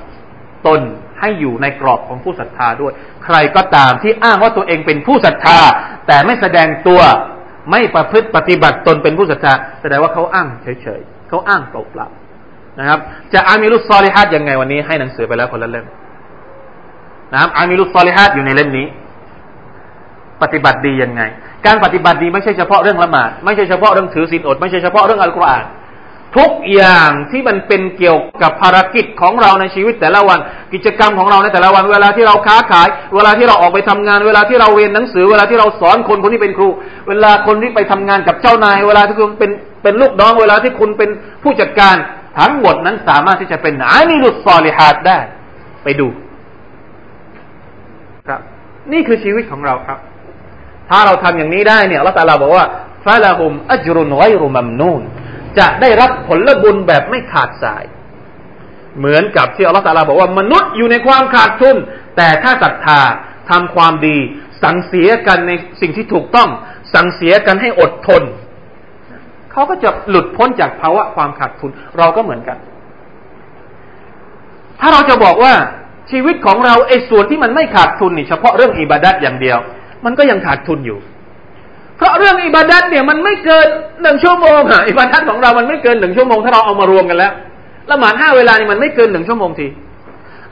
[0.66, 0.80] ตน
[1.20, 2.92] ให้อยู่ในกรอบของผู้ศรัทธาด้วย
[3.24, 5.58] ใครก็ตามที่อ้างว่าตัวเองเป็นผู้ศรัทธา
[6.06, 7.00] แต่ไม่แสดงตัว
[7.70, 12.98] ไม่ประพฤติปฏิบัติตนเป็นผู้ศรัทธาแสดงว่าเขาอ้างเฉยๆเขาอ้างเปล่าๆนะครับ
[13.32, 15.86] จะอามิลุสซอลิฮัดยังไงวันนี้ให้หนังสือไปแล้วคนละเล่ม
[17.32, 18.86] นะครับอามิลุสซอลิฮัดอยู่ในเล่มนี้
[20.42, 21.22] ปฏิบัติดียังไง
[21.66, 25.64] การปฏิบัติดีไม่ใช่เฉพาะเรื่องละหมาดไม่ใช่เฉพาะเรื่องถือศีลอด ไม่ใช่เฉพาะเรื่องอัลกุรอาน
[26.36, 30.38] ทุกอย่างที่มันเป็นเกี่ยวกับภารกิจของเราในชีวิตแต่ละวัน
[30.72, 36.68] กิจกรรมของเราในแต่ละวัน เวลาที่เราค้าขาย เวลาที่เราออกไปทำงาน เวลาที่เราเรียนหนังสือ เวลาที่เราสอนคนคนที่เป็นครู
[37.08, 39.50] เวลาคนที่ไปทำงานกับเจ้านาย เวลาที่คุณเป็น
[39.82, 41.10] เป็นลูกน้อง เวลาที่คุณเป็น
[41.42, 41.94] ผู้จัดการ
[42.38, 45.18] ทั้งหมดนั้นสามารถที่จะเป็นอานิลุสซอลิฮัดได้
[45.84, 46.08] ไปดู
[48.28, 48.40] ครับ
[48.92, 49.98] นี่คือชีวิตของเราครับ
[50.90, 52.64] ถ้าเราทำอย่างนี้ได้เนี่ยอัลลอฮฺบอกว่า
[53.06, 55.02] ฟาลาฮุมอัจรุนไวรุมัมนูน
[55.58, 57.84] จะได้รับผลบุญแบบไม่ขาดสาย
[58.98, 61.76] เหมือนกับที่อัลลอฮฺตาลาบอกว่ามนุษย์อยู่ในความขาดทุน
[62.16, 63.00] แต่ถ้าศรัทธา
[63.50, 64.16] ทำความดี
[64.62, 66.48] สั่งเสียกันในสิ่งที่ถูกต้อง
[66.94, 68.22] สั่งเสียกันให้อดทน
[69.52, 72.58] เขาก็จะหลุดพ้นจากภาวะความขาดทุน เราก็เหมือนกัน
[74.80, 75.54] ถ้าเราจะบอกว่า
[76.10, 79.58] ชีวิตของเราไอ้ส่วนที่มันไม่ขาดทุนนี่เฉพาะเรื่องอิบาดัตอย่างเดียว
[80.04, 80.98] มันก็ยังขาดทุนอยู่
[81.96, 83.66] เพราะเรื่องอิบาดัตเนี่ยมันไม่เกิน
[84.02, 87.32] หนึ่งชั่วโมงอะอิบาดัตของเรามันไม่เกินหนึ่งชั่วโมงถ้าเราเอามารวมกันแล้ว
[87.90, 89.66] ละหมาดห้าเวลานี่มันไม่เกินหนึ่งชั่วโมงที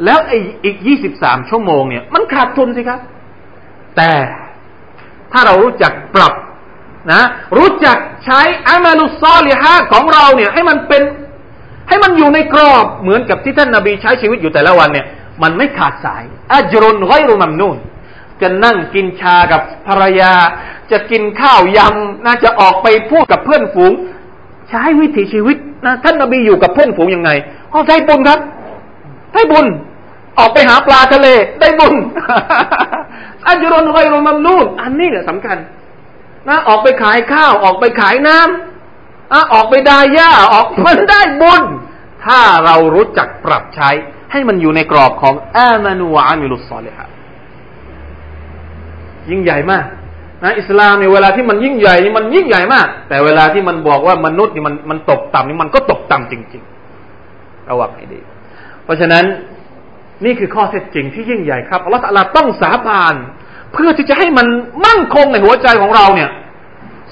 [0.04, 3.00] แล้วไอ้อีกยี่สิบสามชั่วโมงเนี่ยมันขาดทุนสิครับ
[3.96, 4.10] แต่
[5.32, 6.34] ถ้าเรารู้จักปรับ
[7.12, 7.22] นะ
[7.56, 11.02] รู้จักใช้อามาลุซอลิฮะของเราเนี่ย ให้มันเป็น
[11.88, 15.06] ให้มันอยู่ในกรอบเหมือนกับที่ท่านนาบีใช้ชีวิตอยู่แต่ละวันเนี่ย
[15.42, 16.22] มันไม่ขาดสาย
[16.52, 17.76] อัจรุนไกรุมัมนูน
[18.42, 20.32] จะนั่งกินชากับภรรยา
[20.90, 23.92] จะกินข้าวยำน่าจะออกไปพูดกับเพื่อนฝูง
[24.70, 25.56] ใช้วิถีชีวิต
[25.86, 27.30] นะท่านนบีอยู่กับเพื่อนฝูงยังไง
[27.72, 28.38] อ๋อได้บุญครับ
[29.34, 29.66] ได้บุญ
[30.38, 31.28] ออกไปหาปลาทะเล
[31.60, 31.94] ได้บุญ
[33.46, 35.58] อัจรุนไกรุมัมนูนอันนี้เนี่ยสำคัญ
[36.48, 41.62] นะออกไปขายข้าวออกไปขายน้ำอออกไปดาย่าออกมันได้บุญ
[42.24, 43.90] ถ้าเรารู้จักปรับใช้
[44.32, 47.08] ให้มันอยู่ในกรอบของอามานูอามิลุสซอลิฮะ
[49.30, 49.84] ยิ่งใหญ่มาก
[50.42, 56.62] นะอิสลามเนี่ยเวลาที่มันยิ่งใหญ่นี่มันยิ่งใหญ่มาก แต่เวลาที่มันบอกว่ามนุษย์นี่มันมันตกต่ำนี่มันก็ตกต่ำจริง
[57.16, 58.20] ๆ ระวังให้ดี
[58.84, 59.24] เพราะฉะนั้น
[60.24, 63.14] นี่คือข้อเท็จจริงที่ยิ่งใหญ่ครับอัลลอฮฺต้องสาบาน
[63.72, 64.46] เพื่อที่จะให้มัน
[64.86, 66.30] มั่นคงในหัวใจของเราเนี่ย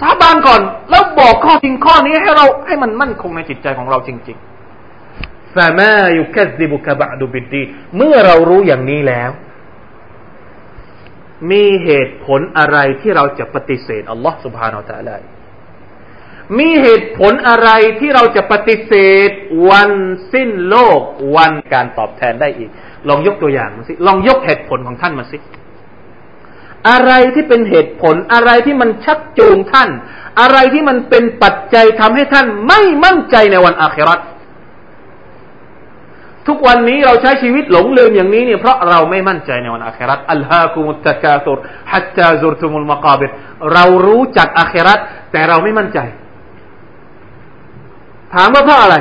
[0.01, 0.61] สาบานก่อน
[0.91, 7.63] แล้วบอกข้อจริงข้อนี้ให้เราให้มันมั่นคงในจิตใจของเราจริงๆฟามายุคัซิบุกะบะดุบิดดี
[7.97, 9.31] เมื่อเรารู้อย่างนี้แล้ว
[11.51, 15.27] มีเหตุผลอะไรที่เราจะปฏิเสธอัลลอฮ์สุบฮานาอัลลอฮ์
[16.59, 17.71] มีเหตุผลอะไร
[18.01, 18.93] ที่เราจะปฏิเส
[19.29, 19.31] ธ
[19.71, 19.91] วัน
[20.33, 21.01] สิ้นโลก
[21.37, 22.71] วันการตอบแทนได้อีก
[23.09, 25.39] ลองยกตัวอย่างมาสิลองยกเหตุผลของท่านมาสิ
[26.91, 29.89] อะไรที่เป็นเหตุผลอะไรที่มันชักจูงท่าน
[30.41, 34.19] อะไรที่มันเป็นปัจจัยทำให้ท่านไม่มั่นใจในวันอาครัต
[36.49, 41.59] ทุกวันนี้เราใช้ชีวิตหลงลืมอย่างนี้เนี่ยเพราะเราไม่มั่นใจในวันอาคราตอัลฮาคุมุตตะกาตุร
[41.93, 43.31] ฮัตตาซุรตุมุลมะกาบิร
[43.73, 44.99] เรารู้จักอาคราต
[45.33, 45.99] แต่เราไม่มั่นใจ
[48.35, 48.97] ถามว่าเพราะอะไร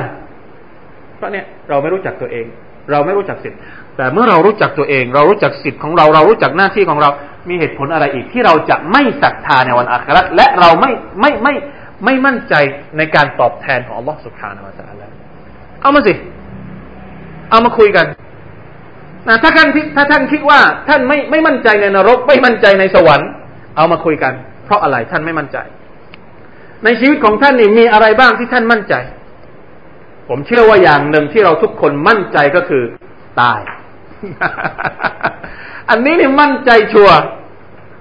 [1.18, 2.46] เพราะเนี่ยเราไม่รู้จักตัวเอง
[2.92, 3.60] เราไม่รู้จักสิทธิ์
[3.98, 7.10] แต่เมื่อเรารู้จักตัวเอง เรารู้จักสิทธิ์ของเราเรารู้จักหน้าที่ของเรา
[7.50, 11.54] มีเหตุผลอะไรอีกที่เราจะไม่ศรัทธาในวันอาคราและเราไม่ไม่ไม่
[12.06, 12.54] ไม่มั่นใจ
[12.98, 15.02] ในการตอบแทนของอัลลอฮฺสุบฮานาวะตะอัล
[15.82, 16.14] เอามาสิ
[17.52, 18.08] เอามาคุยกัน
[19.28, 23.30] นะถ้าท่านถ้าท่านคิดว่าท่านไม่ไม่มั่นใจในนรก ไม่มั่นใจในสวรรค์
[23.78, 24.34] เอามาคุยกัน
[24.66, 25.58] เพราะอะไรท่านไม่มั่นใจ
[26.84, 28.96] ในชีวิตของท่านนี่มีอะไรบ้างที่ท่านมั่นใจ
[30.30, 32.84] ผมเชื่อว่าอย่างหนึ่งที่เราทุกคนมั่นใจก็คือ
[33.42, 33.60] ตาย
[35.90, 37.18] อันนี้นี่มั่นใจชัวร์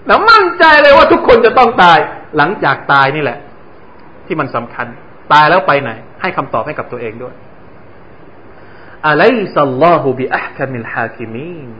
[0.07, 1.98] แล้วมั่นใจเลยว่าทุกคนจะต้องตาย
[2.36, 3.38] หลังจากตายนี่แหละ
[4.26, 4.86] ที่มันสำคัญ
[5.32, 5.90] ตายแล้วไปไหน
[6.20, 7.34] ให้คำตอบให้กับตัวเองด้วย
[9.09, 11.70] أليس الله بأحكم الحاكمين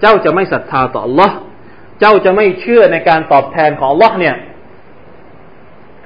[0.00, 1.30] เจ้าจะไม่ศรัทธาต่อ อัลลอฮฺ
[2.00, 4.34] เจ้าจะไม่เชื่อในการตอบแทนของ อัลลอฮฺ เนี่ย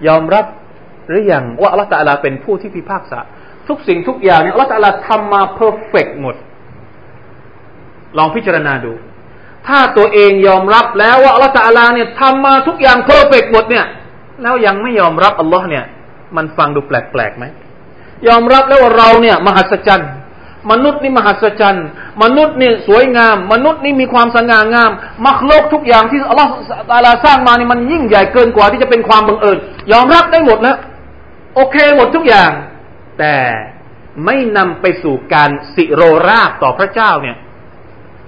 [0.09, 0.45] ยอมรับ
[1.09, 3.21] หรือยังว่าอัลลอฮฺตาลาเป็นผู้ที่พิพากษา
[3.69, 6.37] ทุกสิ่งทุกอย่างเนี่ยอัลลอฮฺตาลาทำมา perfect หมด
[8.19, 8.93] ลองพิจารณาดู
[9.67, 13.85] ถ้าตัวเองยอมรับแล้วว่าอัลลอฮฺตาลาเนี่ยทำมาทุกอย่างเพอร์เฟกหมดเนี่ย
[14.43, 15.85] แล้วยังไม่ยอมรับอัลลอฮ์เนี่ย
[16.37, 17.45] มันฟังดูแปลกๆไหม
[18.29, 20.11] ยอมรับแล้วว่าเราเนี่ย มหัศจรรย์
[20.71, 21.87] มนุษย์นี่มหัศจรรย์
[22.23, 24.91] มนุษย์นี่สวยงาม มนุษย์นี่มีความสง่างาม
[25.27, 29.59] มักโลกทุกอย่างที่อัลลอฮฺตาลาสร้างมานี่มันยิ่งใหญ่เกินกว่าที่จะเป็นความบังเอิญ
[29.93, 30.77] ยอมรับได้หมดแล้ว
[31.55, 32.51] โอเคหมดทุกอย่าง
[33.19, 33.37] แต่
[34.25, 37.37] ไม่นำไปสู่การสิโรราบต่อพระเจ้าเนี่ย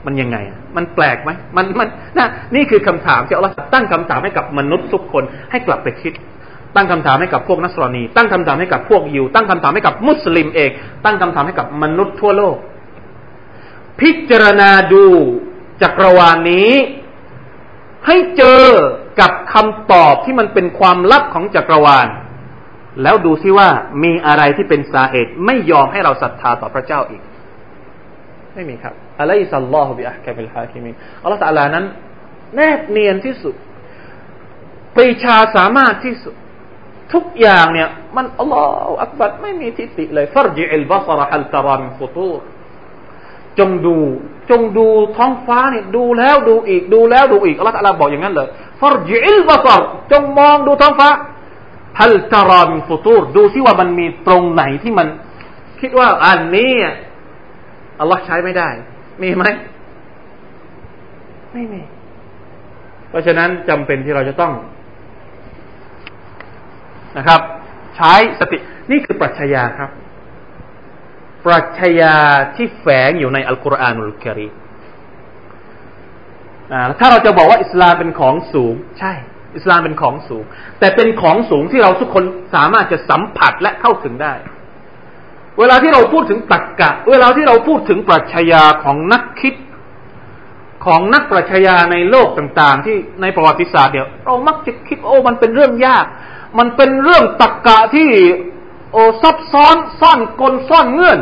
[0.06, 0.38] มันยังไง
[0.76, 6.12] มันแปลกไหมมันมันนะนี่คือคำถามที่อัลลอฮฺตั้งคำถามให้กับมนุษย์ทุกคนให้กลับไปคิด
[6.76, 10.70] ตั้งคำถามให้กับพวกนัสรอนี ตั้งคำถามให้กับพวกยิว ตั้งคำถามให้กับมุสลิมเอง
[11.04, 12.56] ตั้งคำถามให้กับมนุษย์ทั่วโลก
[14.00, 15.04] พิจารณาดู
[15.82, 16.72] จักรวาลนี้
[18.06, 18.64] ให้เจอ
[19.20, 22.08] กับคำตอบที่มันเป็นความลับของจักรวาล
[23.02, 23.68] แล้วดูซิว่า
[24.04, 27.22] มีอะไรที่เป็นสาเหตุไม่ยอมให้เราศรัทธาต่อพระเจ้าอีก
[28.54, 31.84] ไม่มีครับอะลัยซัลลอฮุบิอัลกัมิลฮาคิมินอัลลอฮฺตะลานั้น
[32.54, 33.54] แนบเนียนที่สุด
[34.96, 36.34] ปรีชาสามารถที่สุด
[37.14, 42.32] ทุกอย่างเนี่ย มันอัลลอฮฺอักบัดไม่มีทิฏฐิเลยฟรจิอิลบาสรฮัลตารันฟุตู
[43.58, 43.98] จงดู
[44.50, 44.86] จงดู
[45.16, 48.48] ท้องฟ้าเนี่ยดูแล้วดูอีกดูแล้วดูอีกอัลลอฮฺบอกอย่างนั้นเลย
[48.80, 49.80] ฟรจิอิลบาสร
[50.12, 51.08] จงมองดูท้องฟ้า
[52.00, 55.08] ฮัลตารันฟุตูดูซิว่ามันมีตรงไหนที่มัน
[55.80, 56.74] คิดว่าอันนี้
[58.00, 58.68] อัลลอฮ์ใช้ไม่ได้
[59.22, 59.44] มีไหม
[61.52, 61.80] ไม่มี
[63.08, 64.52] เพราะฉะนั้นจำเป็นที่เราจะต้อง
[67.18, 67.40] นะครับ
[67.96, 68.58] ใช้สติ
[68.90, 69.90] นี่คือปรัชญาครับ
[71.46, 72.14] ปรัชญา
[72.56, 74.48] ที่แฝงอยู่ในอัลกุรอานุลกิริ
[76.98, 79.12] ถ้าเราจะบอกว่าอิสลามเป็นของสูง ใช่
[79.56, 80.42] อิสลามเป็นของสูง
[80.78, 84.34] แต่เป็นของสูงที่เราทุกคนสามารถจะสัมผัสและเข้าถึงได้
[85.58, 89.54] เวลาที่เราพูดถึงตรรกกะ เวลาที่เราพูดถึงปรัชญาของนักคิด
[90.86, 96.04] ของนักปรัชญาในโลกต่าง ๆ ที่ในประวัติศาสตร์เดียวเรามักจะคิดโอ้มันเป็นเรื่องยาก
[96.58, 98.08] มันเป็นเรื่องตรกกะที่
[98.92, 101.20] โอ้ซับซ้อนซ่อนกลซ่อนเงื่อน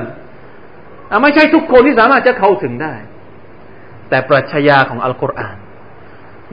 [1.10, 2.94] อไม่ใช่ทุกคนที่สามารถจะเข้าถึงได้
[4.08, 5.56] แต่ปรัชญาของอัลกุรอาน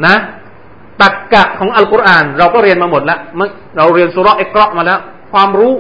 [0.05, 0.15] นะ
[1.01, 3.19] ตักกะของอัลกุรอาน เราก็เรียนมาหมดแล้ว
[3.78, 4.99] เราเรียนสุรเอกรอมาแล้ว
[5.34, 5.73] ความรู้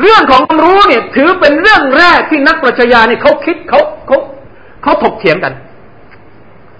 [0.00, 4.18] เรื่องของความรู้เนี่ย ถือเป็นเรื่องแรกที่นักปรัชญาเนี่ยเขาคิดเขาเขา
[4.82, 5.52] เขาถกเถียงกัน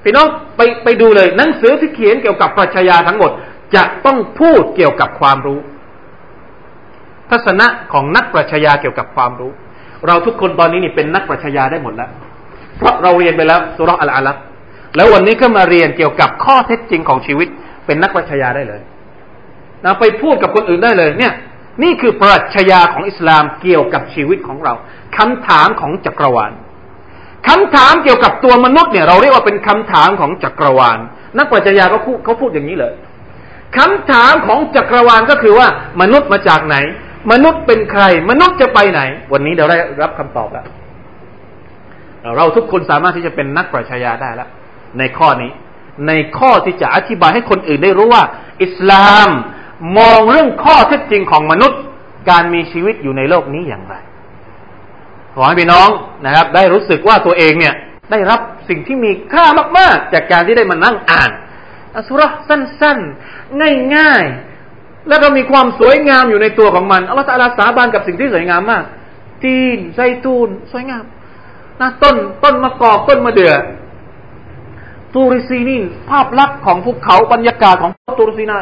[0.02, 0.26] พี่น้อง
[0.56, 3.30] ไปไปดูเลยหนังสือที่เขียนเกี่ยวกับปรัชญาทั้งหมด
[3.74, 5.60] จะต้องพูดเกี่ยวกับความรู้
[7.30, 9.52] ทัศนะของนักปรัชญาเกี่ยวกับความรู้
[10.06, 12.10] เราทุกคนตอนนี้นี่เป็นนักปรัชญาได้หมดแล้ว
[12.78, 14.36] เพราะเราเรียนไปแล้วสุรอัลอาลัก
[14.96, 17.48] แล้ววันนี้ก็มาเรียนเกี่ยวกับข้อเท็จจริงของชีวิต
[17.86, 18.80] เป็นนักปรัชญาได้เลย
[19.84, 21.32] นะไปพูดกับคนอื่นได้เลย เนี่ย
[21.82, 24.72] นี่คือปรัชญาของอิสลามเกี่ยวกับชีวิตของเรา
[25.16, 26.52] คำถามของจักรวาล
[27.48, 30.98] คำถามเกี่ยวกับตัวมนุษย์เนี่ย เราเรียกว่าเป็นคำถามของจักรวาล
[31.38, 32.94] นักปรัชญาก็พูดเขาพูดอย่างนี้เลย
[33.76, 35.68] คำถามของจักรวาลก็คือว่า
[36.00, 36.76] มนุษย์มาจากไหน
[37.32, 39.00] มนุษย์เป็นใคร มนุษย์จะไปไหน
[39.32, 40.66] วันนี้เราได้รับคำตอบแล้ว
[42.36, 44.48] เราทุกคนสามารถที่จะเป็นนักปรัชญาได้แล้ว
[44.98, 45.50] ในข้อนี้
[46.06, 48.22] ในข้อที่จะอธิบายให้คนอื่นได้รู้ว่า
[48.62, 49.28] อิสลาม
[49.98, 51.80] มองเรื่องข้อเท็จจริงของมนุษย์
[52.30, 53.94] การมีชีวิตอยู่ในโลกนี้อย่างไร
[55.34, 55.88] ขอให้พี่น้อง
[56.24, 57.74] นะครับ ได้รู้สึกว่าตัวเองเนี่ย
[58.10, 59.46] ได้รับสิ่งที่มีค่า
[59.78, 61.30] มาก ๆ จากการที่ได้มานั่งอ่าน
[61.96, 68.84] อสุรสั้นๆ ง่ายๆ แล้วก็มีความสวยงามอยู่ในตัวของมันอัลลอฮฺตาลาสาบานกับสิ่งที่สวยงามมาก
[69.44, 71.04] จีนไซตูน สวยงาม
[71.80, 73.54] นะต้นต้นมะกอกต้นมะเดื่อ
[75.14, 78.56] ตูริซีนินภาพลักษณ์ของภูเขาบรรยากาศของตูริซีนา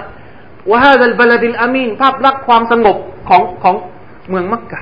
[0.70, 2.96] วะฮาดัลบลดิลอามีนภาพลักษณ์ความสงบ
[3.28, 3.74] ของของ
[4.28, 4.80] เมืองมักกะ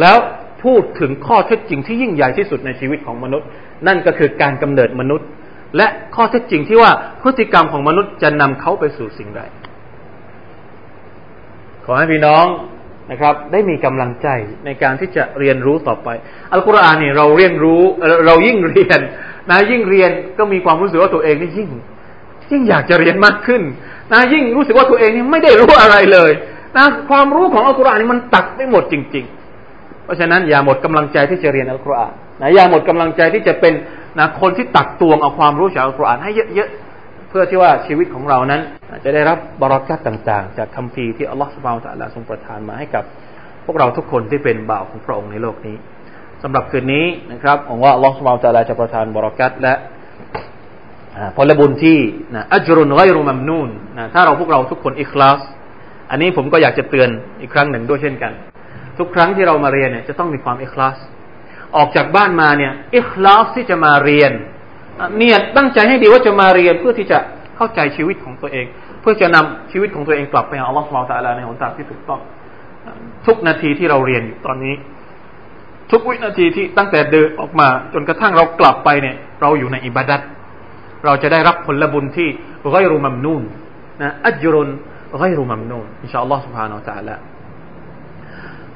[0.00, 0.16] แล้ว
[0.64, 3.48] พูดถึงข้อเท็จจริงที่ยิ่งใหญ่ที่สุดในชีวิตของมนุษย์
[3.86, 5.26] นั่นก็คือการกำเนิดมนุษย์
[5.76, 6.90] และข้อเท็จจริงที่ว่า
[7.22, 9.40] พฤติกรรมของมนุษย์จะนำเขาไปสู่สิ่งใด
[11.84, 12.46] ขอให้พี่น้อง
[13.10, 14.28] นะครับ ได้มีกำลังใจ
[14.64, 16.08] ในการที่จะเรียนรู้ต่อไป
[16.52, 17.82] อัลกุรอานนี่เราเรียนรู้
[18.26, 19.00] เรายิ่งเรียน
[19.50, 21.68] นะยิ่งเรียนก็มีความรู้สึกว่าตัวเองนี่ยิ่ง
[22.50, 23.62] ยิ่งอยากจะเรียนมากขึ้น
[24.12, 26.30] นะยิ่งรู้สึกว่าตัวเองนี่ไม่ได้รู้อะไรเลย
[26.76, 29.24] นะความรู้ของอัลกุรอานนี่มันตักไม่หมดจริง
[29.64, 33.72] ๆ เพราะฉะนั้นอย่าหมดกำลังใจที่จะเรียนอัลกุรอาน นะอย่าหมดกำลังใจที่จะเป็น
[34.18, 38.60] นะคนที่ตักตวงเอาความรู้จากอัลกุรอานให้เยอะๆเพื่อที่ว่าชีวิตของเรานั้น
[39.04, 43.04] จะได้รับบารักัตต่าง ๆ จากคำพีที่อัลลอฮฺสุบฮานตะลาทรงประทานมาให้กับ
[43.64, 45.76] พวกเราทุกคนที่เป็นบ่าวของพระองค์ในโลกนี้
[46.42, 49.74] สำหรับคืนนี้นะครับหวังว่าอัลลอฮฺสุบฮานตะลาจะประทานบารักัตและ
[51.36, 51.98] ผลบุญที่
[52.34, 55.40] นะอัจรุนไกรุมัมนูนนะถ้าเราพวกเราทุกคนอิคลาส
[56.10, 57.08] อันนี้ผมก็อยากจะเตือน
[57.40, 58.32] อีกครั้งหนึ่งด้วยเช่นกัน
[58.98, 60.96] ทุกครั้งที่เรามาเรียนเนี่ยจะต้องมีความอิคลาส
[61.76, 64.32] ออกจากบ้านมาเนี่ยอิคลาสที่จะมาเรียน
[65.18, 67.18] เนี่ยตั้งใจให้ดีว่าจะมาเรียนเพื่อที่จะ
[67.56, 68.66] เข้าใจชีวิตของตัวเอง
[69.00, 72.20] เพื่อจะนำชีวิตของตัวเองกลับไปหาอัลลอฮฺสุบฮานะตะลาในหนทางที่ถูกต้อง
[73.26, 74.74] ทุกนาทีที่เราเรียนอยู่ตอนนี้
[75.90, 80.20] ทุกวินาทีที่ตั้งแต่เดินออกมา จนกระทั่งเรากลับไปเนี่ย เราอยู่ในอิบาดัต
[81.04, 82.28] เราจะได้รับผลบุญที่
[82.72, 83.42] ไกรุมัมนูน
[84.02, 84.68] นะอัจรุน
[85.20, 87.16] ไกรุมัมนูนอินชาอัลลอฮฺสุบฮานะตะลา